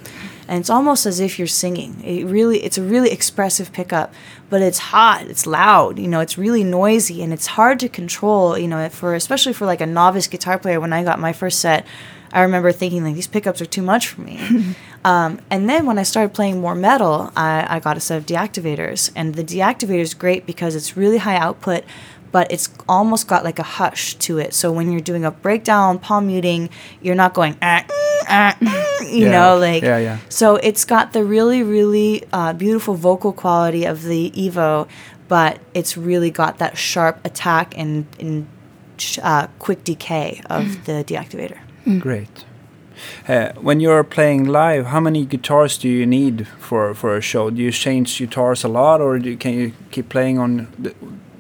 and 0.52 0.60
it's 0.60 0.70
almost 0.70 1.06
as 1.06 1.22
if 1.22 1.40
you're 1.40 1.48
singing. 1.48 2.04
It 2.04 2.26
really, 2.26 2.62
it's 2.62 2.78
a 2.78 2.84
really 2.84 3.10
expressive 3.10 3.72
pickup, 3.72 4.14
but 4.50 4.62
it's 4.62 4.80
hot, 4.80 5.26
it's 5.28 5.48
loud. 5.48 5.98
You 5.98 6.10
know, 6.10 6.20
it's 6.20 6.38
really 6.38 6.66
noisy, 6.66 7.24
and 7.24 7.32
it's 7.32 7.48
hard 7.48 7.80
to 7.80 7.88
control. 7.88 8.58
You 8.58 8.68
know, 8.68 8.90
for 8.90 9.16
especially 9.16 9.54
for 9.54 9.66
like 9.66 9.80
a 9.80 9.86
novice 9.86 10.28
guitar 10.28 10.60
player. 10.60 10.82
When 10.82 10.92
I 10.92 11.06
got 11.06 11.20
my 11.22 11.32
first 11.32 11.60
set, 11.60 11.88
I 12.34 12.42
remember 12.42 12.74
thinking 12.74 13.02
like 13.06 13.16
these 13.16 13.28
pickups 13.28 13.62
are 13.62 13.66
too 13.66 13.82
much 13.82 14.10
for 14.10 14.22
me. 14.22 14.76
Um, 15.04 15.42
and 15.50 15.68
then 15.68 15.88
when 15.88 15.98
I 15.98 16.04
started 16.04 16.32
playing 16.36 16.62
more 16.62 16.76
metal, 16.76 17.32
I, 17.36 17.66
I 17.68 17.80
got 17.80 17.98
a 17.98 18.00
set 18.00 18.20
of 18.20 18.28
D 18.28 18.36
Activators. 18.36 19.12
And 19.16 19.34
the 19.34 19.44
D 19.44 19.58
Activator 19.58 19.98
is 19.98 20.14
great 20.14 20.46
because 20.46 20.76
it's 20.76 20.96
really 20.96 21.18
high 21.18 21.38
output, 21.38 21.86
but 22.32 22.52
it's 22.52 22.70
almost 22.88 23.28
got 23.28 23.44
like 23.44 23.58
a 23.58 23.64
hush 23.64 24.14
to 24.18 24.38
it. 24.38 24.54
So 24.54 24.72
when 24.72 24.92
you're 24.92 25.02
doing 25.02 25.26
a 25.26 25.32
breakdown, 25.32 25.98
palm 25.98 26.28
muting, 26.28 26.70
you're 27.02 27.16
not 27.16 27.34
going, 27.34 27.58
ah, 27.64 27.84
mm, 27.88 28.26
ah, 28.28 28.56
mm, 28.60 28.91
you 29.12 29.26
Yeah. 29.26 29.32
know, 29.32 29.58
like. 29.58 29.84
Yeah, 29.84 29.98
yeah. 29.98 30.18
So 30.30 30.56
it's 30.56 30.86
got 30.86 31.14
the 31.14 31.24
really, 31.24 31.62
really 31.64 32.24
uh, 32.34 32.54
beautiful 32.54 32.96
vocal 32.96 33.34
quality 33.34 33.86
of 33.86 34.04
the 34.04 34.32
Evo, 34.32 34.88
but 35.28 35.60
it's 35.74 35.96
really 35.98 36.32
got 36.32 36.58
that 36.58 36.78
sharp 36.78 37.20
attack 37.26 37.74
and, 37.78 38.06
and 38.20 38.48
sh- 38.98 39.20
uh, 39.24 39.48
quick 39.60 39.84
decay 39.84 40.42
of 40.50 40.86
the 40.86 41.04
D 41.04 41.16
Activator. 41.16 41.58
Great. 42.00 42.46
Uh, 43.28 43.52
when 43.62 43.80
you're 43.80 44.04
playing 44.04 44.46
live, 44.46 44.86
how 44.88 45.00
many 45.00 45.26
guitars 45.26 45.78
do 45.78 45.88
you 45.90 46.06
need 46.06 46.48
for, 46.60 46.94
for 46.94 47.18
a 47.18 47.22
show? 47.22 47.50
Do 47.50 47.62
you 47.62 47.72
change 47.72 48.20
guitars 48.20 48.64
a 48.64 48.68
lot, 48.68 49.02
or 49.02 49.18
do 49.20 49.32
you, 49.32 49.38
can 49.38 49.54
you 49.54 49.72
keep 49.90 50.08
playing 50.10 50.38
on 50.38 50.68
the, 50.78 50.92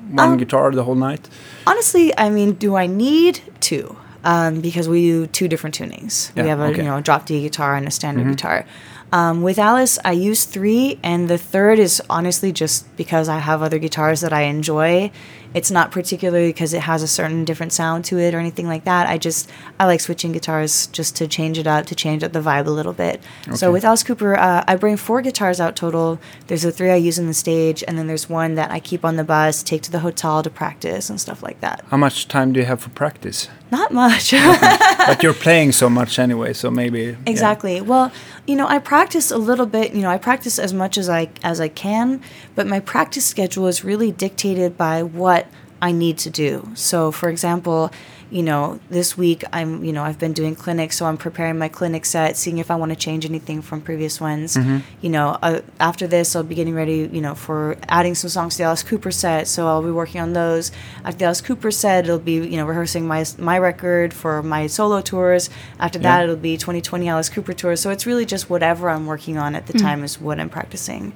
one 0.09 0.29
Um, 0.33 0.37
guitar 0.37 0.71
the 0.71 0.83
whole 0.83 0.95
night? 0.95 1.29
Honestly, 1.67 2.11
I 2.17 2.29
mean, 2.29 2.53
do 2.53 2.75
I 2.75 2.87
need 2.87 3.41
two? 3.59 3.95
Um, 4.23 4.61
because 4.61 4.87
we 4.87 5.01
do 5.01 5.27
two 5.27 5.47
different 5.47 5.75
tunings. 5.75 6.31
Yeah, 6.35 6.43
we 6.43 6.49
have 6.49 6.59
a 6.59 6.63
okay. 6.63 6.73
Mm-hmm. 6.73 6.81
you 6.81 6.87
know 6.87 6.98
a 6.98 7.01
drop 7.01 7.25
D 7.25 7.41
guitar 7.41 7.75
and 7.75 7.87
a 7.87 7.91
standard 7.91 8.27
guitar. 8.27 8.65
Um, 9.11 9.41
with 9.41 9.59
Alice, 9.59 10.00
I 10.05 10.13
use 10.13 10.46
three, 10.46 10.98
and 11.03 11.27
the 11.27 11.37
third 11.37 11.79
is 11.79 12.01
honestly 12.09 12.51
just 12.53 12.96
because 12.96 13.27
I 13.27 13.39
have 13.39 13.61
other 13.61 13.77
guitars 13.77 14.22
that 14.22 14.31
I 14.31 14.43
enjoy. 14.43 15.11
It's 15.53 15.72
not 15.72 15.92
particularly 15.92 16.50
because 16.50 16.74
it 16.74 16.81
has 16.81 17.03
a 17.03 17.07
certain 17.07 17.46
different 17.46 17.74
sound 17.74 18.05
to 18.05 18.20
it 18.20 18.33
or 18.33 18.40
anything 18.40 18.68
like 18.68 18.85
that. 18.85 19.07
I 19.07 19.18
just 19.18 19.50
I 19.79 19.85
like 19.85 20.00
switching 20.00 20.31
guitars 20.31 20.87
just 20.87 21.16
to 21.18 21.27
change 21.27 21.57
it 21.57 21.68
up, 21.68 21.85
to 21.87 21.96
change 21.96 22.24
up 22.24 22.31
the 22.31 22.40
vibe 22.40 22.68
a 22.68 22.72
little 22.72 22.94
bit. 22.94 23.22
So 23.53 23.72
with 23.72 23.83
Alice 23.83 24.03
Cooper, 24.03 24.37
uh, 24.37 24.64
I 24.68 24.75
bring 24.75 24.98
four 24.98 25.22
guitars 25.22 25.59
out 25.59 25.75
total. 25.75 26.20
There's 26.48 26.61
the 26.61 26.72
three 26.72 26.92
I 26.92 26.96
use 26.96 27.20
on 27.20 27.27
the 27.27 27.33
stage, 27.33 27.83
and 27.87 27.98
then 27.98 28.07
there's 28.07 28.29
one 28.29 28.55
that 28.55 28.72
I 28.72 28.79
keep 28.79 29.03
on 29.03 29.16
the 29.16 29.24
bus, 29.24 29.64
take 29.64 29.81
to 29.83 29.92
the 29.92 30.00
hotel 30.00 30.44
to 30.44 30.50
practice 30.50 31.09
and 31.09 31.20
stuff 31.20 31.44
like 31.44 31.59
that. 31.61 31.83
How 31.90 31.98
much 31.98 32.27
time 32.27 32.53
do 32.53 32.59
you 32.59 32.66
have 32.66 32.81
for 32.81 32.90
practice? 32.90 33.50
Not 33.72 33.94
much. 33.94 34.31
but 34.31 35.24
you're 35.24 35.33
playing 35.48 35.72
so 35.72 35.90
much 35.90 36.20
anyway, 36.20 36.53
so 36.53 36.70
maybe 36.70 37.01
yeah. 37.01 37.16
Exactly. 37.25 37.81
Well, 37.81 38.11
you 38.46 38.55
know, 38.55 38.68
I 38.68 38.79
practice 38.79 39.31
a 39.31 39.37
little 39.37 39.66
bit. 39.66 39.94
You 39.94 40.01
know, 40.01 40.09
I 40.09 40.18
practice 40.18 40.59
as 40.59 40.74
much 40.74 40.98
as 40.98 41.09
I 41.09 41.29
as 41.44 41.61
I 41.61 41.70
can, 41.70 42.22
but 42.55 42.68
my 42.68 42.79
practice 42.79 43.25
schedule 43.25 43.68
is 43.68 43.83
really 43.83 44.11
dictated 44.11 44.77
by 44.77 45.03
what 45.03 45.40
I 45.81 45.91
need 45.91 46.17
to 46.20 46.29
do. 46.29 46.70
So, 46.75 47.11
for 47.11 47.29
example, 47.29 47.91
you 48.29 48.44
know, 48.44 48.79
this 48.89 49.17
week 49.17 49.44
I'm, 49.51 49.83
you 49.83 49.91
know, 49.91 50.03
I've 50.03 50.17
been 50.17 50.31
doing 50.31 50.55
clinics, 50.55 50.96
so 50.96 51.05
I'm 51.05 51.17
preparing 51.17 51.57
my 51.57 51.67
clinic 51.67 52.05
set, 52.05 52.37
seeing 52.37 52.59
if 52.59 52.72
I 52.72 52.75
want 52.75 52.91
to 52.91 52.96
change 52.96 53.25
anything 53.25 53.61
from 53.61 53.81
previous 53.81 54.22
ones. 54.22 54.55
You 55.01 55.09
know, 55.09 55.37
uh, 55.41 55.61
after 55.81 56.07
this, 56.07 56.33
I'll 56.33 56.44
be 56.44 56.55
getting 56.55 56.74
ready, 56.74 57.09
you 57.11 57.20
know, 57.20 57.35
for 57.35 57.77
adding 57.89 58.15
some 58.15 58.29
songs 58.29 58.53
to 58.53 58.59
the 58.59 58.63
Alice 58.65 58.83
Cooper 58.83 59.11
set, 59.11 59.48
so 59.50 59.67
I'll 59.67 59.83
be 59.83 59.91
working 59.91 60.22
on 60.22 60.31
those. 60.31 60.72
After 61.03 61.17
the 61.20 61.25
Alice 61.25 61.41
Cooper 61.41 61.72
set, 61.72 62.05
it'll 62.05 62.20
be, 62.20 62.35
you 62.35 62.55
know, 62.55 62.65
rehearsing 62.65 63.05
my 63.05 63.25
my 63.37 63.57
record 63.57 64.13
for 64.13 64.41
my 64.41 64.67
solo 64.67 65.01
tours. 65.01 65.50
After 65.79 66.00
that, 66.00 66.24
it'll 66.24 66.35
be 66.37 66.55
2020 66.57 67.09
Alice 67.09 67.27
Cooper 67.27 67.53
tour. 67.53 67.75
So 67.75 67.89
it's 67.89 68.05
really 68.05 68.25
just 68.25 68.50
whatever 68.50 68.89
I'm 68.89 69.07
working 69.07 69.37
on 69.37 69.55
at 69.55 69.67
the 69.67 69.74
time 69.81 70.03
is 70.05 70.22
what 70.22 70.39
I'm 70.39 70.50
practicing. 70.50 71.11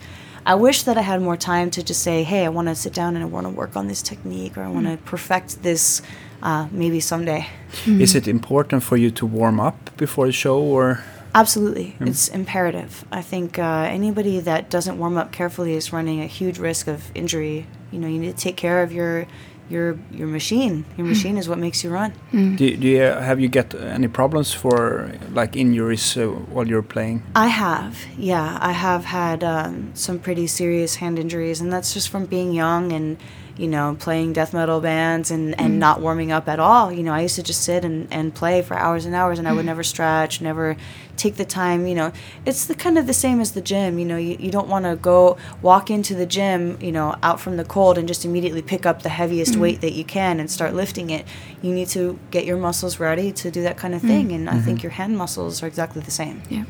I 0.48 0.54
wish 0.54 0.84
that 0.84 0.96
I 0.98 1.02
had 1.02 1.22
more 1.22 1.38
time 1.38 1.72
to 1.72 1.82
just 1.82 2.04
say, 2.04 2.24
hey, 2.24 2.46
I 2.46 2.50
want 2.50 2.68
to 2.68 2.76
sit 2.76 2.94
down 2.94 3.16
and 3.16 3.24
I 3.24 3.28
want 3.28 3.48
to 3.48 3.50
work 3.50 3.76
on 3.76 3.88
this 3.88 4.04
technique 4.04 4.58
or 4.58 4.62
I 4.62 4.68
want 4.68 4.86
to 4.86 4.98
perfect 4.98 5.64
this 5.64 6.04
uh, 6.44 6.68
maybe 6.72 7.00
someday. 7.00 7.48
Is 7.88 8.14
it 8.14 8.28
important 8.28 8.84
for 8.84 8.96
you 8.96 9.10
to 9.12 9.26
warm 9.26 9.60
up 9.60 9.98
before 9.98 10.28
the 10.28 10.32
show, 10.32 10.60
or 10.60 11.04
Absolutely. 11.34 11.98
It's 12.00 12.30
imperative. 12.30 13.04
I 13.12 13.22
think 13.22 13.60
uh, 13.60 13.88
anybody 13.90 14.40
that 14.40 14.70
doesn't 14.70 14.98
warm 14.98 15.18
up 15.18 15.34
carefully 15.34 15.74
is 15.74 15.92
running 15.92 16.22
a 16.22 16.28
huge 16.28 16.60
risk 16.60 16.88
of 16.88 17.12
injury. 17.14 17.66
You 17.92 18.00
know, 18.00 18.08
you 18.08 18.20
need 18.20 18.38
to 18.38 18.42
take 18.42 18.56
care 18.56 18.84
of 18.84 18.94
your 18.94 19.28
your 19.70 19.98
your 20.12 20.28
machine. 20.28 20.86
Your 20.98 21.08
machine 21.08 21.38
is 21.38 21.48
what 21.50 21.58
makes 21.58 21.84
you 21.84 21.90
run. 21.90 22.14
do, 22.32 22.56
do 22.56 22.88
you 22.88 23.02
have 23.02 23.40
you 23.40 23.48
get 23.48 23.74
any 23.74 24.08
problems 24.08 24.54
for 24.54 25.12
like 25.32 25.56
injuries 25.56 26.18
uh, 26.18 26.28
while 26.28 26.68
you're 26.68 26.82
playing? 26.82 27.24
I 27.36 27.48
have, 27.48 28.06
yeah, 28.18 28.58
I 28.62 28.72
have 28.72 29.06
had 29.06 29.44
um, 29.44 29.92
some 29.94 30.20
pretty 30.20 30.48
serious 30.48 30.96
hand 30.96 31.18
injuries, 31.20 31.62
and 31.62 31.72
that's 31.72 31.94
just 31.94 32.10
from 32.10 32.26
being 32.26 32.54
young 32.54 32.92
and 32.92 33.18
you 33.58 33.68
know 33.68 33.96
playing 34.00 34.34
death 34.34 34.54
metal 34.54 34.82
bands 34.82 35.32
and, 35.32 35.60
and 35.60 35.76
mm. 35.76 35.78
not 35.78 36.02
warming 36.02 36.32
up 36.32 36.48
at 36.48 36.60
all. 36.60 36.92
You 36.92 37.04
know, 37.04 37.14
I 37.14 37.22
used 37.22 37.36
to 37.36 37.44
just 37.44 37.62
sit 37.62 37.86
and, 37.86 38.08
and 38.12 38.34
play 38.34 38.62
for 38.62 38.78
hours 38.78 39.06
and 39.06 39.16
hours, 39.16 39.40
and 39.40 39.48
I 39.48 39.54
would 39.54 39.64
mm. 39.64 39.68
never 39.68 39.84
stretch, 39.84 40.42
never 40.42 40.76
take 41.18 41.36
the 41.36 41.46
time. 41.46 41.88
You 41.88 41.96
know, 41.96 42.12
it's 42.46 42.66
the 42.66 42.76
kind 42.76 42.98
of 42.98 43.08
the 43.08 43.14
same 43.14 43.40
as 43.40 43.54
the 43.54 43.62
gym. 43.62 43.98
You 44.00 44.06
know, 44.06 44.18
you, 44.18 44.38
you 44.40 44.52
don't 44.52 44.68
want 44.68 44.86
to 44.86 44.96
go 44.96 45.38
walk 45.62 45.90
into 45.90 46.16
the 46.16 46.26
gym, 46.26 46.78
you 46.82 46.92
know, 46.92 47.16
out 47.24 47.40
from 47.40 47.58
the 47.58 47.66
cold 47.66 47.98
and 47.98 48.08
just 48.08 48.26
immediately 48.26 48.62
pick 48.62 48.86
up 48.86 49.02
the 49.02 49.10
heaviest 49.10 49.54
mm. 49.54 49.62
weight 49.62 49.82
that 49.82 49.94
you 49.94 50.04
can 50.04 50.40
and 50.40 50.50
start 50.50 50.74
lifting 50.74 51.10
it. 51.10 51.26
You 51.62 51.74
need 51.74 51.88
to 51.90 52.20
get 52.32 52.46
your 52.46 52.58
muscles 52.58 53.00
ready 53.00 53.32
to 53.34 53.52
do 53.52 53.64
that 53.64 53.78
kind 53.78 53.96
of 53.96 54.02
thing, 54.02 54.32
and 54.32 54.50
I 54.50 54.54
mm-hmm. 54.54 54.66
think 54.66 54.84
your 54.84 54.92
hand 54.92 55.18
muscles 55.18 55.64
are 55.64 55.68
exactly 55.68 56.02
the 56.02 56.12
same. 56.12 56.42
Yeah. 56.50 56.66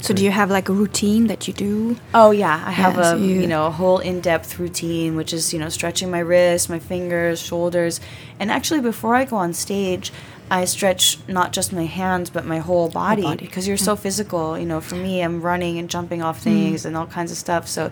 So 0.00 0.14
do 0.14 0.22
you 0.24 0.30
have 0.30 0.50
like 0.50 0.68
a 0.68 0.72
routine 0.72 1.26
that 1.28 1.48
you 1.48 1.54
do? 1.54 1.96
Oh 2.14 2.30
yeah, 2.30 2.62
I 2.64 2.70
have 2.70 2.94
Yeah, 2.94 3.00
a 3.00 3.04
so 3.04 3.16
you- 3.16 3.40
you 3.40 3.46
know 3.46 3.66
a 3.66 3.70
whole 3.70 3.98
in-depth 3.98 4.58
routine, 4.58 5.16
which 5.16 5.32
is 5.32 5.52
you 5.52 5.58
know 5.58 5.68
stretching 5.68 6.10
my 6.10 6.20
wrists, 6.20 6.68
my 6.68 6.78
fingers, 6.78 7.40
shoulders, 7.40 8.00
and 8.38 8.50
actually 8.50 8.80
before 8.80 9.14
I 9.16 9.24
go 9.24 9.36
on 9.36 9.52
stage, 9.52 10.12
I 10.50 10.64
stretch 10.64 11.18
not 11.26 11.52
just 11.52 11.72
my 11.72 11.86
hands 11.86 12.30
but 12.30 12.44
my 12.44 12.58
whole 12.58 12.88
body, 12.88 13.22
body. 13.22 13.46
because 13.46 13.66
you're 13.66 13.76
so 13.76 13.96
physical. 13.96 14.56
You 14.58 14.66
know, 14.66 14.80
for 14.80 14.94
me, 14.94 15.22
I'm 15.22 15.40
running 15.42 15.78
and 15.78 15.90
jumping 15.90 16.22
off 16.22 16.38
mm. 16.40 16.44
things 16.44 16.84
and 16.84 16.96
all 16.96 17.06
kinds 17.06 17.32
of 17.32 17.38
stuff. 17.38 17.66
So, 17.66 17.90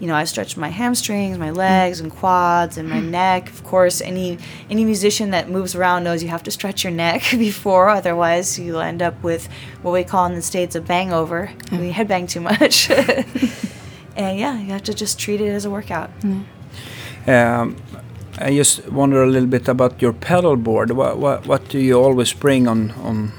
you 0.00 0.06
know, 0.06 0.14
I 0.14 0.24
stretch 0.24 0.56
my 0.56 0.68
hamstrings, 0.68 1.38
my 1.38 1.50
legs, 1.50 2.00
and 2.00 2.10
quads, 2.12 2.76
and 2.76 2.88
my 2.88 3.00
neck. 3.00 3.48
Of 3.48 3.64
course, 3.64 4.00
any 4.00 4.38
any 4.68 4.84
musician 4.84 5.30
that 5.30 5.48
moves 5.48 5.74
around 5.74 6.04
knows 6.04 6.22
you 6.22 6.28
have 6.28 6.42
to 6.44 6.50
stretch 6.50 6.84
your 6.84 6.92
neck 6.92 7.22
before, 7.30 7.88
otherwise 7.88 8.58
you'll 8.58 8.80
end 8.80 9.02
up 9.02 9.22
with 9.22 9.48
what 9.82 9.92
we 9.92 10.04
call 10.04 10.26
in 10.26 10.34
the 10.34 10.42
states 10.42 10.74
a 10.76 10.80
bangover. 10.80 11.50
We 11.72 11.92
headbang 11.92 12.28
too 12.28 12.40
much. 12.40 12.90
And 14.16 14.38
yeah, 14.38 14.58
you 14.58 14.72
have 14.72 14.82
to 14.84 14.94
just 14.94 15.18
treat 15.18 15.40
it 15.40 15.48
as 15.48 15.66
a 15.66 15.70
workout. 15.70 16.10
Um, 17.26 17.76
I 18.38 18.54
just 18.56 18.88
wonder 18.88 19.22
a 19.22 19.26
little 19.26 19.48
bit 19.48 19.68
about 19.68 20.00
your 20.00 20.12
pedal 20.14 20.56
board. 20.56 20.90
What 20.90 21.18
what 21.18 21.46
what 21.46 21.68
do 21.68 21.78
you 21.78 22.02
always 22.02 22.32
bring 22.32 22.66
on 22.66 22.92
on 22.92 23.32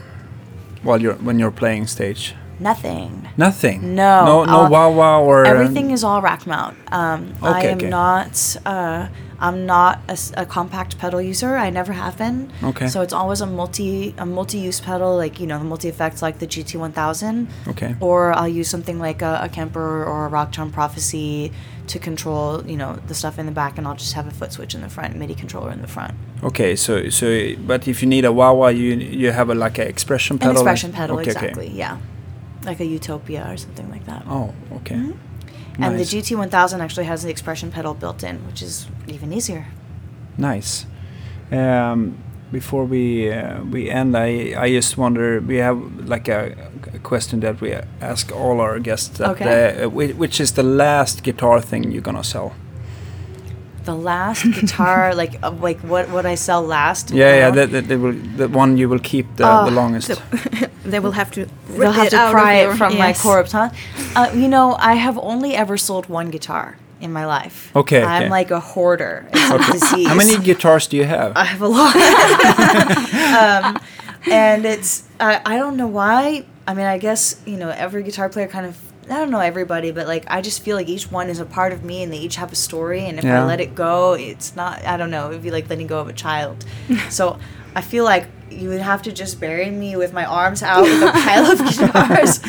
while 0.83 1.01
you're 1.01 1.15
when 1.15 1.39
you're 1.39 1.51
playing 1.51 1.87
stage? 1.87 2.35
Nothing. 2.59 3.27
Nothing. 3.37 3.95
No, 3.95 4.25
No 4.25 4.43
no 4.45 4.51
I'll- 4.63 4.69
wow 4.69 4.89
wow 4.91 5.21
or 5.23 5.45
Everything 5.45 5.91
is 5.91 6.03
all 6.03 6.21
rack 6.21 6.47
mount. 6.47 6.75
Um, 6.91 7.33
I 7.41 7.61
am 7.67 7.77
okay. 7.77 7.89
not. 7.89 8.57
Uh, 8.65 9.07
I'm 9.39 9.67
not 9.67 9.99
a, 10.09 10.17
a 10.41 10.45
compact 10.47 10.97
pedal 10.97 11.21
user. 11.21 11.55
I 11.57 11.69
never 11.69 11.93
have 11.93 12.17
been. 12.17 12.51
Okay. 12.63 12.87
So 12.87 13.01
it's 13.01 13.13
always 13.13 13.39
a 13.41 13.45
multi 13.45 14.15
a 14.17 14.25
multi-use 14.25 14.79
pedal, 14.81 15.15
like 15.15 15.39
you 15.39 15.45
know 15.45 15.59
the 15.59 15.65
multi-effects, 15.65 16.21
like 16.23 16.39
the 16.39 16.47
GT1000. 16.47 17.47
Okay. 17.67 17.95
Or 17.99 18.33
I'll 18.33 18.47
use 18.47 18.67
something 18.69 18.97
like 18.99 19.21
a, 19.21 19.39
a 19.43 19.49
Kemper 19.49 20.03
or 20.05 20.25
a 20.25 20.29
Rocktron 20.31 20.71
Prophesy 20.71 21.51
to 21.87 21.99
control, 21.99 22.65
you 22.67 22.75
know, 22.75 22.97
the 23.07 23.13
stuff 23.13 23.37
in 23.39 23.45
the 23.45 23.51
back, 23.51 23.77
and 23.77 23.87
I'll 23.87 23.95
just 23.95 24.13
have 24.13 24.27
a 24.27 24.31
foot 24.31 24.51
switch 24.51 24.73
in 24.75 24.81
the 24.81 24.89
front, 24.89 25.15
MIDI 25.15 25.35
controller 25.35 25.71
in 25.71 25.81
the 25.81 25.87
front. 25.87 26.15
Okay, 26.43 26.75
so 26.75 27.09
so 27.09 27.53
but 27.67 27.87
if 27.87 28.01
you 28.01 28.07
need 28.09 28.25
a 28.25 28.31
wah 28.31 28.51
wah, 28.53 28.69
you 28.69 28.95
you 28.95 29.31
have 29.31 29.49
a 29.51 29.55
like 29.55 29.77
a 29.77 29.87
expression 29.87 30.33
An 30.35 30.39
pedal. 30.39 30.53
like- 30.55 30.61
expression 30.73 30.91
pedal, 30.93 31.19
okay, 31.19 31.29
okay. 31.31 31.39
exactly. 31.39 31.69
Yeah. 31.69 31.97
Like 32.67 32.79
a 32.81 32.85
Utopia 32.85 33.43
or 33.51 33.57
something 33.57 33.89
like 33.89 34.05
that. 34.05 34.23
Oh, 34.29 34.53
okay. 34.77 34.95
Mhm. 34.95 35.15
And 35.79 35.97
the 35.99 36.03
GT1000 36.05 36.79
actually 36.81 37.05
has 37.07 37.21
the 37.23 37.29
expression 37.29 37.71
pedal 37.71 37.93
built 37.93 38.23
in, 38.23 38.35
which 38.47 38.61
is 38.61 38.87
even 39.07 39.31
easier. 39.31 39.65
Nice. 40.37 40.85
Um, 41.51 42.17
before 42.51 42.85
we 42.85 43.31
uh, 43.31 43.63
we 43.73 43.89
end, 43.89 44.15
I 44.17 44.53
I 44.65 44.75
just 44.75 44.97
wonder. 44.97 45.39
We 45.47 45.57
have 45.61 45.77
like 46.09 46.27
a, 46.31 46.41
a 46.95 46.99
question 46.99 47.39
that 47.41 47.61
we 47.61 47.69
ask 48.01 48.31
all 48.31 48.59
our 48.59 48.79
guests. 48.79 49.17
That, 49.17 49.29
Okay. 49.31 49.83
uh, 49.83 49.89
which 50.19 50.39
is 50.39 50.51
the 50.51 50.63
last 50.63 51.23
guitar 51.23 51.61
thing 51.61 51.91
you're 51.91 52.01
gonna 52.11 52.23
sell? 52.23 52.51
The 53.87 53.95
last 53.95 54.43
guitar, 54.43 55.15
like 55.21 55.33
uh, 55.41 55.51
like 55.51 55.79
what 55.79 56.09
what 56.09 56.25
I 56.25 56.35
sell 56.35 56.61
last? 56.61 57.11
Yeah, 57.11 57.35
yeah. 57.41 57.51
The, 57.57 57.67
the, 57.67 57.81
the, 57.81 57.97
will, 57.97 58.15
the 58.35 58.47
one 58.49 58.75
you 58.75 58.89
will 58.89 58.99
keep 58.99 59.25
the, 59.37 59.45
Oh, 59.47 59.65
the 59.65 59.71
longest. 59.71 60.11
They 60.91 60.99
will 60.99 61.15
have 61.21 61.31
to. 61.31 61.47
They'll 61.69 61.91
have 61.91 62.09
to 62.09 62.31
pry 62.31 62.53
it 62.63 62.77
from 62.77 62.97
my 62.97 63.13
corpse, 63.13 63.51
huh? 63.51 63.69
Uh, 64.15 64.31
you 64.33 64.47
know, 64.47 64.75
I 64.79 64.93
have 64.95 65.17
only 65.17 65.55
ever 65.55 65.77
sold 65.77 66.07
one 66.07 66.31
guitar 66.31 66.77
in 67.01 67.11
my 67.11 67.25
life. 67.25 67.71
Okay, 67.75 68.03
I'm 68.03 68.23
okay. 68.23 68.29
like 68.29 68.51
a 68.51 68.59
hoarder. 68.59 69.25
It's 69.33 69.51
a 69.51 69.71
disease. 69.71 70.07
How 70.07 70.15
many 70.15 70.37
guitars 70.39 70.87
do 70.87 70.97
you 70.97 71.05
have? 71.05 71.31
I 71.35 71.43
have 71.43 71.61
a 71.61 71.67
lot. 71.67 71.95
um, 73.43 73.79
and 74.31 74.65
it's 74.65 75.03
I 75.19 75.41
I 75.45 75.57
don't 75.57 75.77
know 75.77 75.87
why. 75.87 76.45
I 76.67 76.73
mean, 76.73 76.85
I 76.85 76.97
guess 76.97 77.41
you 77.45 77.57
know 77.57 77.69
every 77.69 78.03
guitar 78.03 78.29
player 78.29 78.47
kind 78.47 78.65
of. 78.65 78.75
I 79.09 79.15
don't 79.19 79.31
know 79.31 79.39
everybody, 79.39 79.91
but 79.91 80.07
like 80.07 80.25
I 80.27 80.41
just 80.41 80.61
feel 80.63 80.75
like 80.75 80.87
each 80.89 81.11
one 81.11 81.29
is 81.29 81.39
a 81.39 81.45
part 81.45 81.71
of 81.73 81.83
me, 81.83 82.03
and 82.03 82.11
they 82.11 82.17
each 82.17 82.35
have 82.35 82.51
a 82.51 82.55
story. 82.55 83.05
And 83.05 83.17
if 83.19 83.23
Yeah. 83.25 83.41
I 83.43 83.45
let 83.45 83.59
it 83.61 83.73
go, 83.75 84.13
it's 84.13 84.55
not. 84.55 84.83
I 84.85 84.97
don't 84.97 85.11
know. 85.11 85.29
It'd 85.29 85.43
be 85.43 85.51
like 85.51 85.69
letting 85.69 85.87
go 85.87 85.99
of 85.99 86.07
a 86.09 86.13
child. 86.13 86.65
so 87.09 87.39
I 87.75 87.81
feel 87.81 88.03
like 88.03 88.27
you 88.49 88.69
would 88.69 88.81
have 88.81 89.01
to 89.03 89.11
just 89.11 89.39
bury 89.41 89.69
me 89.69 89.95
with 89.97 90.13
my 90.13 90.25
arms 90.25 90.63
out 90.63 90.81
with 90.83 91.03
a 91.03 91.11
pile 91.11 91.45
of 91.51 91.59
guitars. 91.69 92.39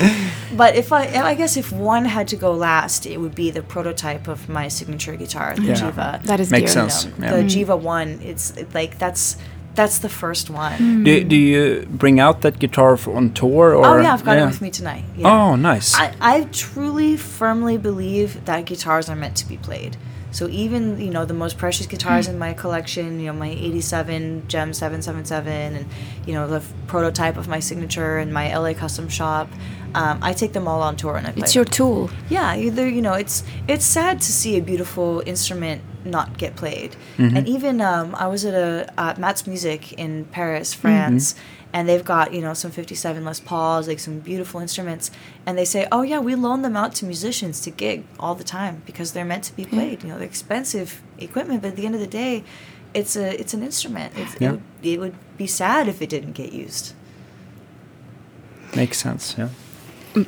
But 0.56 0.76
if 0.76 0.92
I, 0.92 1.06
I 1.22 1.34
guess 1.34 1.56
if 1.56 1.70
one 1.72 2.04
had 2.04 2.28
to 2.28 2.36
go 2.36 2.52
last, 2.52 3.04
it 3.04 3.18
would 3.18 3.34
be 3.34 3.50
the 3.50 3.62
prototype 3.62 4.28
of 4.28 4.48
my 4.48 4.68
signature 4.68 5.16
guitar, 5.16 5.54
the 5.56 5.62
Yeah. 5.62 5.74
Jiva 5.74 6.22
That 6.22 6.38
is 6.40 6.50
Makes 6.50 6.74
dear. 6.74 6.84
you 6.84 6.90
sense. 6.90 7.18
know, 7.18 7.36
yeah. 7.36 7.42
the 7.42 7.42
Jiva 7.42 7.78
one. 7.78 8.20
It's 8.22 8.56
it, 8.56 8.72
like 8.72 8.98
that's 8.98 9.36
that's 9.78 9.98
the 9.98 10.08
first 10.08 10.50
one. 10.50 11.04
Do, 11.04 11.22
do 11.22 11.36
you 11.36 11.86
bring 11.88 12.18
out 12.18 12.40
that 12.40 12.58
guitar 12.58 12.98
on 13.06 13.32
tour 13.32 13.76
or? 13.76 13.86
oh 13.86 14.02
yeah, 14.02 14.12
I've 14.12 14.24
got 14.24 14.36
it 14.36 14.44
with 14.44 14.60
me 14.60 14.70
tonight. 14.72 15.04
Yeah. 15.16 15.32
Oh, 15.32 15.54
nice. 15.54 15.94
I, 15.94 16.12
I 16.20 16.48
truly 16.50 17.16
firmly 17.16 17.78
believe 17.78 18.44
that 18.44 18.66
guitars 18.66 19.08
are 19.08 19.14
meant 19.14 19.36
to 19.36 19.46
be 19.46 19.56
played. 19.56 19.96
So 20.32 20.48
even 20.48 21.00
you 21.00 21.10
know 21.10 21.24
the 21.24 21.38
most 21.44 21.56
precious 21.58 21.86
guitars 21.86 22.26
in 22.26 22.38
my 22.38 22.52
collection, 22.54 23.20
you 23.20 23.26
know 23.26 23.38
my 23.38 23.48
'87 23.48 24.48
JEM 24.48 24.74
777, 24.74 25.76
and 25.76 25.86
you 26.26 26.34
know 26.34 26.48
the 26.48 26.60
prototype 26.88 27.36
of 27.36 27.46
my 27.46 27.60
signature 27.60 28.18
and 28.18 28.34
my 28.34 28.54
LA 28.54 28.74
custom 28.74 29.08
shop. 29.08 29.48
Um, 29.94 30.18
I 30.20 30.32
take 30.34 30.52
them 30.52 30.68
all 30.68 30.82
on 30.82 30.96
tour 30.96 31.16
and 31.16 31.26
I 31.26 31.32
play. 31.32 31.44
It's 31.44 31.54
your 31.54 31.64
tool. 31.64 32.10
Yeah, 32.28 32.56
either 32.56 32.86
you 32.86 33.00
know, 33.00 33.14
it's 33.14 33.44
it's 33.68 33.86
sad 33.86 34.20
to 34.20 34.32
see 34.32 34.58
a 34.58 34.60
beautiful 34.60 35.22
instrument 35.24 35.80
not 36.08 36.38
get 36.38 36.56
played. 36.56 36.96
Mm-hmm. 37.16 37.36
And 37.36 37.48
even 37.48 37.80
um, 37.80 38.14
I 38.14 38.26
was 38.26 38.44
at 38.44 38.54
a 38.54 38.92
uh, 38.98 39.14
Matt's 39.18 39.46
Music 39.46 39.92
in 39.92 40.24
Paris, 40.26 40.74
France, 40.74 41.34
and 41.72 41.88
they've 41.88 42.04
got 42.04 42.32
you 42.32 42.40
know 42.40 42.54
some 42.54 42.70
'57 42.70 43.24
Les 43.24 43.40
Pauls, 43.40 43.86
like 43.88 43.98
some 44.00 44.18
beautiful 44.20 44.60
instruments, 44.60 45.10
and 45.46 45.56
they 45.58 45.64
say, 45.64 45.86
oh 45.92 46.02
yeah, 46.02 46.18
we 46.18 46.34
loan 46.34 46.62
them 46.62 46.76
out 46.76 46.94
to 46.96 47.04
musicians 47.04 47.60
to 47.62 47.70
gig 47.70 48.04
all 48.18 48.34
the 48.34 48.44
time 48.44 48.82
because 48.86 49.12
they're 49.12 49.24
meant 49.24 49.44
to 49.44 49.54
be 49.56 49.64
played. 49.64 50.02
You 50.02 50.08
know, 50.10 50.18
they're 50.18 50.26
expensive 50.26 51.02
equipment, 51.18 51.62
but 51.62 51.68
at 51.68 51.76
the 51.76 51.86
end 51.86 51.94
of 51.94 52.00
the 52.00 52.06
day, 52.06 52.42
it's 52.94 53.16
a 53.16 53.38
it's 53.38 53.54
an 53.54 53.62
instrument. 53.62 54.12
It's, 54.16 54.40
Yeah. 54.40 54.48
it, 54.48 54.52
would, 54.52 54.62
it 54.82 55.00
would 55.00 55.14
be 55.36 55.46
sad 55.46 55.88
if 55.88 56.00
it 56.00 56.08
didn't 56.08 56.32
get 56.32 56.52
used. 56.52 56.94
Makes 58.74 58.98
sense. 58.98 59.34
Yeah. 59.38 59.48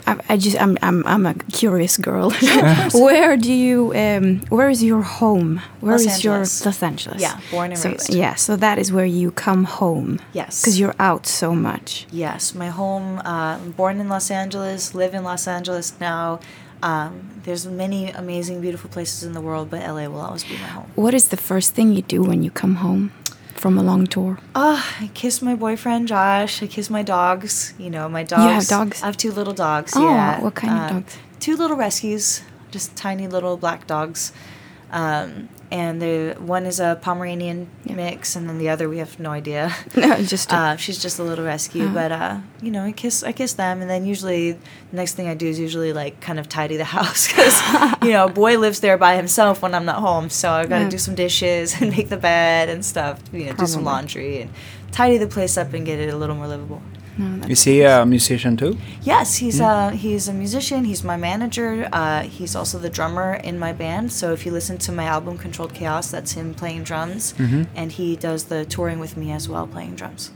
I, 0.07 0.20
I 0.29 0.37
just 0.37 0.61
I'm 0.61 0.76
I'm 0.83 1.07
I'm 1.07 1.26
a 1.26 1.35
curious 1.35 1.96
girl. 1.96 2.31
where 2.94 3.37
do 3.37 3.53
you 3.53 3.92
um 3.94 4.40
where 4.48 4.68
is 4.68 4.83
your 4.83 5.03
home? 5.03 5.61
Where 5.81 5.92
Los 5.92 6.07
is 6.07 6.24
your 6.24 6.35
Angeles. 6.35 6.66
Los 6.66 6.83
Angeles? 6.83 7.22
Yeah, 7.22 7.40
born 7.50 7.70
and 7.72 7.79
so, 7.79 7.90
raised. 7.90 8.14
Yeah, 8.14 8.35
so 8.35 8.57
that 8.57 8.79
is 8.79 8.92
where 8.92 9.07
you 9.07 9.31
come 9.31 9.64
home. 9.64 10.20
Yes. 10.33 10.61
Because 10.61 10.79
you're 10.79 10.96
out 10.98 11.26
so 11.26 11.55
much. 11.55 12.07
Yes, 12.11 12.55
my 12.55 12.68
home. 12.68 13.20
Uh, 13.24 13.59
born 13.59 14.00
in 14.00 14.09
Los 14.09 14.31
Angeles, 14.31 14.94
live 14.94 15.14
in 15.14 15.24
Los 15.24 15.46
Angeles 15.46 15.98
now. 16.00 16.40
Um, 16.83 17.31
there's 17.42 17.66
many 17.66 18.11
amazing, 18.11 18.61
beautiful 18.61 18.88
places 18.88 19.22
in 19.22 19.33
the 19.33 19.40
world, 19.40 19.68
but 19.70 19.81
LA 19.81 20.09
will 20.09 20.20
always 20.20 20.44
be 20.44 20.55
my 20.55 20.68
home. 20.68 20.90
What 20.94 21.12
is 21.12 21.29
the 21.29 21.37
first 21.37 21.74
thing 21.74 21.92
you 21.92 22.03
do 22.03 22.22
when 22.22 22.42
you 22.42 22.50
come 22.50 22.76
home 22.76 23.12
from 23.61 23.77
a 23.79 23.83
long 23.83 24.07
tour? 24.07 24.38
Ah, 24.55 24.83
I 25.01 25.09
kiss 25.12 25.42
my 25.42 25.55
boyfriend 25.55 26.09
Josh. 26.09 26.62
I 26.62 26.66
kiss 26.66 26.88
my 26.90 27.03
dogs. 27.03 27.75
You 27.79 27.90
know, 27.90 28.09
my 28.09 28.23
dogs. 28.25 28.42
You 28.44 28.49
have 28.59 28.66
dogs? 28.66 29.03
I 29.03 29.07
have 29.07 29.16
two 29.16 29.33
little 29.33 29.53
dogs. 29.53 29.92
Oh, 29.94 30.03
yeah. 30.03 30.40
what 30.40 30.55
kind 30.55 30.73
of 30.73 30.81
Uh, 30.85 30.88
dogs? 30.94 31.18
Two 31.40 31.57
little 31.57 31.77
rescues, 31.77 32.42
just 32.70 32.96
tiny 32.96 33.27
little 33.29 33.57
black 33.57 33.87
dogs. 33.87 34.33
Um, 34.90 35.49
and 35.70 36.00
the 36.02 36.35
one 36.40 36.66
is 36.66 36.80
a 36.80 36.98
Pomeranian 37.00 37.68
mix, 37.85 38.35
and 38.37 38.48
then 38.48 38.59
the 38.59 38.68
other 38.68 38.88
we 38.88 38.98
have 38.98 39.18
no 39.20 39.30
idea. 39.30 39.72
No, 39.96 40.16
just 40.22 40.52
Uh, 40.52 40.76
she's 40.76 40.98
just 41.00 41.18
a 41.18 41.22
little 41.22 41.44
rescue, 41.44 41.85
Uh-huh. 41.85 41.94
but 41.94 42.12
uh, 42.12 42.38
you 42.62 42.70
know, 42.70 42.85
I 42.85 42.92
kiss 42.92 43.22
I 43.22 43.33
kiss 43.33 43.52
them, 43.54 43.80
and 43.80 43.88
then 43.90 44.04
usually 44.06 44.52
the 44.52 44.96
next 44.96 45.14
thing 45.14 45.28
I 45.28 45.35
do 45.35 45.46
is 45.46 45.59
usually 45.59 45.92
like 45.92 46.20
kind 46.20 46.38
of 46.38 46.48
tidy 46.48 46.76
the 46.76 46.85
house 46.98 47.28
because 47.28 47.56
you 48.02 48.11
know, 48.12 48.28
boy 48.28 48.59
lives 48.59 48.80
there 48.80 48.98
by 48.98 49.16
himself 49.16 49.62
when 49.62 49.74
I'm 49.74 49.85
not 49.85 50.00
home, 50.00 50.28
so 50.30 50.50
I've 50.50 50.68
got 50.68 50.78
to 50.78 50.85
Yeah. 50.85 50.90
do 50.90 50.98
some 50.98 51.14
dishes 51.14 51.80
and 51.80 51.90
make 51.96 52.09
the 52.09 52.16
bed 52.16 52.68
and 52.68 52.85
stuff. 52.85 53.20
You 53.33 53.46
know, 53.46 53.52
do 53.52 53.66
some 53.66 53.85
laundry 53.85 54.42
and 54.42 54.50
tidy 54.92 55.18
the 55.18 55.26
place 55.28 55.56
up 55.56 55.72
and 55.74 55.87
get 55.87 55.98
it 56.00 56.12
a 56.12 56.16
little 56.16 56.35
more 56.37 56.48
livable. 56.48 56.83
No, 57.18 57.46
Is 57.49 57.64
he 57.64 57.83
a 57.83 58.05
musician 58.07 58.57
too? 58.57 58.77
Yes, 59.03 59.37
he's 59.37 59.61
uh 59.61 59.90
he's 59.90 60.29
a 60.29 60.33
musician. 60.33 60.85
He's 60.85 61.03
my 61.05 61.16
manager. 61.16 61.88
Uh, 61.92 62.23
he's 62.23 62.55
also 62.57 62.79
the 62.79 62.88
drummer 62.90 63.35
in 63.35 63.59
my 63.59 63.73
band. 63.73 64.12
So 64.12 64.33
if 64.33 64.46
you 64.46 64.53
listen 64.53 64.79
to 64.79 64.92
my 64.92 65.05
album 65.05 65.37
Controlled 65.37 65.75
Chaos, 65.75 66.11
that's 66.11 66.33
him 66.33 66.55
playing 66.55 66.85
drums, 66.85 67.35
Mm-hmm. 67.38 67.62
and 67.75 67.92
he 67.92 68.16
does 68.16 68.44
the 68.44 68.64
touring 68.64 69.01
with 69.01 69.16
me 69.16 69.33
as 69.33 69.49
well, 69.49 69.66
playing 69.66 69.96
drums. 69.96 70.31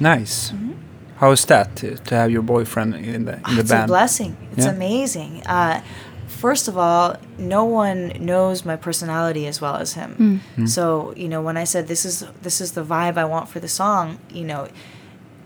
Nice. 0.00 0.50
Mm-hmm. 0.50 0.72
How 1.16 1.30
is 1.32 1.44
that 1.46 1.76
to, 1.76 1.96
to 1.96 2.14
have 2.14 2.30
your 2.30 2.42
boyfriend 2.42 2.94
in 2.94 3.24
the 3.24 3.34
in 3.34 3.40
Oh, 3.46 3.54
the 3.54 3.60
it's 3.60 3.70
band? 3.70 3.84
a 3.84 3.86
blessing. 3.86 4.36
It's 4.52 4.66
Yeah. 4.66 4.72
amazing. 4.72 5.42
Uh, 5.46 5.80
first 6.26 6.68
of 6.68 6.76
all, 6.76 7.16
no 7.38 7.64
one 7.64 8.12
knows 8.20 8.64
my 8.64 8.76
personality 8.76 9.46
as 9.46 9.60
well 9.60 9.76
as 9.76 9.94
him. 9.94 10.42
Mm. 10.56 10.68
So 10.68 11.12
you 11.16 11.28
know, 11.28 11.40
when 11.40 11.56
I 11.56 11.64
said 11.64 11.86
this 11.88 12.04
is 12.04 12.24
this 12.42 12.60
is 12.60 12.72
the 12.72 12.84
vibe 12.84 13.16
I 13.16 13.24
want 13.24 13.48
for 13.48 13.60
the 13.60 13.68
song, 13.68 14.18
you 14.30 14.44
know, 14.44 14.68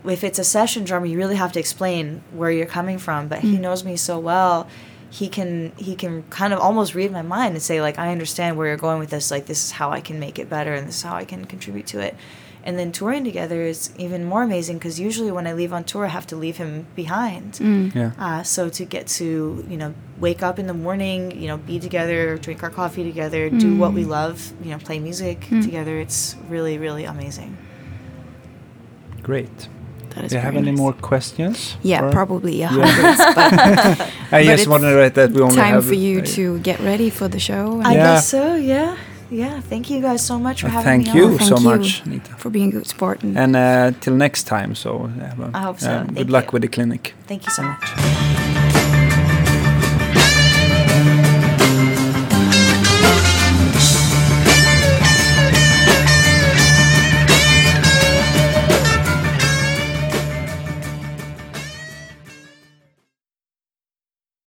if 0.05 0.23
it's 0.23 0.39
a 0.39 0.43
session 0.43 0.83
drummer, 0.83 1.05
you 1.05 1.17
really 1.17 1.35
have 1.35 1.51
to 1.53 1.59
explain 1.59 2.23
where 2.31 2.51
you're 2.51 2.65
coming 2.65 2.97
from. 2.97 3.27
But 3.27 3.39
he 3.39 3.57
mm. 3.57 3.61
knows 3.61 3.83
me 3.83 3.95
so 3.97 4.19
well. 4.19 4.67
He 5.09 5.27
can 5.27 5.73
he 5.75 5.95
can 5.95 6.23
kind 6.29 6.53
of 6.53 6.59
almost 6.59 6.95
read 6.95 7.11
my 7.11 7.21
mind 7.21 7.53
and 7.53 7.61
say 7.61 7.81
like 7.81 7.99
I 7.99 8.11
understand 8.11 8.57
where 8.57 8.67
you're 8.67 8.77
going 8.77 8.99
with 8.99 9.09
this. 9.09 9.29
Like 9.29 9.45
this 9.45 9.65
is 9.65 9.71
how 9.71 9.91
I 9.91 10.01
can 10.01 10.19
make 10.19 10.39
it 10.39 10.49
better, 10.49 10.73
and 10.73 10.87
this 10.87 10.95
is 10.95 11.01
how 11.03 11.15
I 11.15 11.25
can 11.25 11.45
contribute 11.45 11.87
to 11.87 11.99
it. 11.99 12.15
And 12.63 12.77
then 12.77 12.91
touring 12.91 13.23
together 13.23 13.63
is 13.63 13.91
even 13.97 14.23
more 14.23 14.43
amazing 14.43 14.77
because 14.77 14.99
usually 14.99 15.31
when 15.31 15.47
I 15.47 15.53
leave 15.53 15.73
on 15.73 15.83
tour, 15.83 16.05
I 16.05 16.09
have 16.09 16.27
to 16.27 16.35
leave 16.35 16.57
him 16.57 16.85
behind. 16.95 17.53
Mm. 17.53 17.95
Yeah. 17.95 18.11
Uh, 18.17 18.43
so 18.43 18.69
to 18.69 18.85
get 18.85 19.07
to 19.19 19.65
you 19.67 19.77
know 19.77 19.93
wake 20.19 20.43
up 20.43 20.59
in 20.59 20.67
the 20.67 20.73
morning, 20.73 21.39
you 21.39 21.47
know, 21.47 21.57
be 21.57 21.79
together, 21.79 22.37
drink 22.37 22.63
our 22.63 22.69
coffee 22.69 23.03
together, 23.03 23.49
do 23.49 23.75
mm. 23.75 23.77
what 23.79 23.93
we 23.93 24.05
love, 24.05 24.53
you 24.63 24.71
know, 24.71 24.77
play 24.77 24.99
music 24.99 25.41
together. 25.41 25.99
It's 25.99 26.35
really 26.47 26.77
really 26.77 27.03
amazing. 27.03 27.57
Great. 29.21 29.67
That 30.15 30.23
is 30.25 30.29
Do 30.31 30.35
you 30.37 30.41
have 30.41 30.53
very 30.53 30.67
any 30.67 30.77
more 30.77 30.93
questions? 30.93 31.77
Yeah, 31.83 32.11
probably 32.11 32.55
yeah, 32.59 32.75
Yeah. 32.77 32.85
hundreds, 32.85 33.19
but 33.37 33.51
I 34.31 34.43
but 34.43 34.43
just 34.43 34.63
it's 34.63 34.67
wondered 34.67 35.13
that 35.15 35.31
we 35.31 35.41
only 35.41 35.55
have 35.55 35.65
time 35.65 35.73
have 35.75 35.85
for 35.87 35.93
you 35.95 36.19
uh, 36.21 36.25
to 36.35 36.59
get 36.59 36.79
ready 36.79 37.09
for 37.09 37.27
the 37.27 37.39
show 37.39 37.81
I 37.83 37.93
Yeah. 37.93 38.03
guess 38.15 38.27
so. 38.29 38.55
Yeah. 38.55 38.95
Yeah. 39.29 39.61
Thank 39.61 39.89
you 39.89 40.01
guys 40.01 40.21
so 40.25 40.37
much 40.37 40.61
for 40.61 40.67
uh, 40.67 40.71
having 40.71 41.03
thank 41.03 41.13
me 41.15 41.19
you 41.19 41.27
on. 41.27 41.37
Thank 41.37 41.49
so 41.49 41.55
you. 41.55 41.61
So 41.61 41.69
much, 41.77 42.05
Anita. 42.05 42.31
for 42.37 42.49
being 42.49 42.69
a 42.69 42.71
good 42.71 42.87
sport. 42.87 43.23
And 43.23 43.37
And 43.37 43.55
uh, 43.55 43.91
till 44.01 44.15
next 44.15 44.43
time. 44.43 44.75
So, 44.75 44.89
yeah, 45.17 45.33
well, 45.37 45.51
I 45.53 45.61
hope 45.61 45.79
so. 45.79 45.87
yeah, 45.89 46.03
Thank 46.03 46.17
good 46.17 46.29
luck 46.29 46.45
you. 46.45 46.51
with 46.53 46.61
the 46.63 46.67
clinic. 46.67 47.13
Thank 47.27 47.45
you 47.45 47.51
so 47.51 47.61
much. 47.63 48.30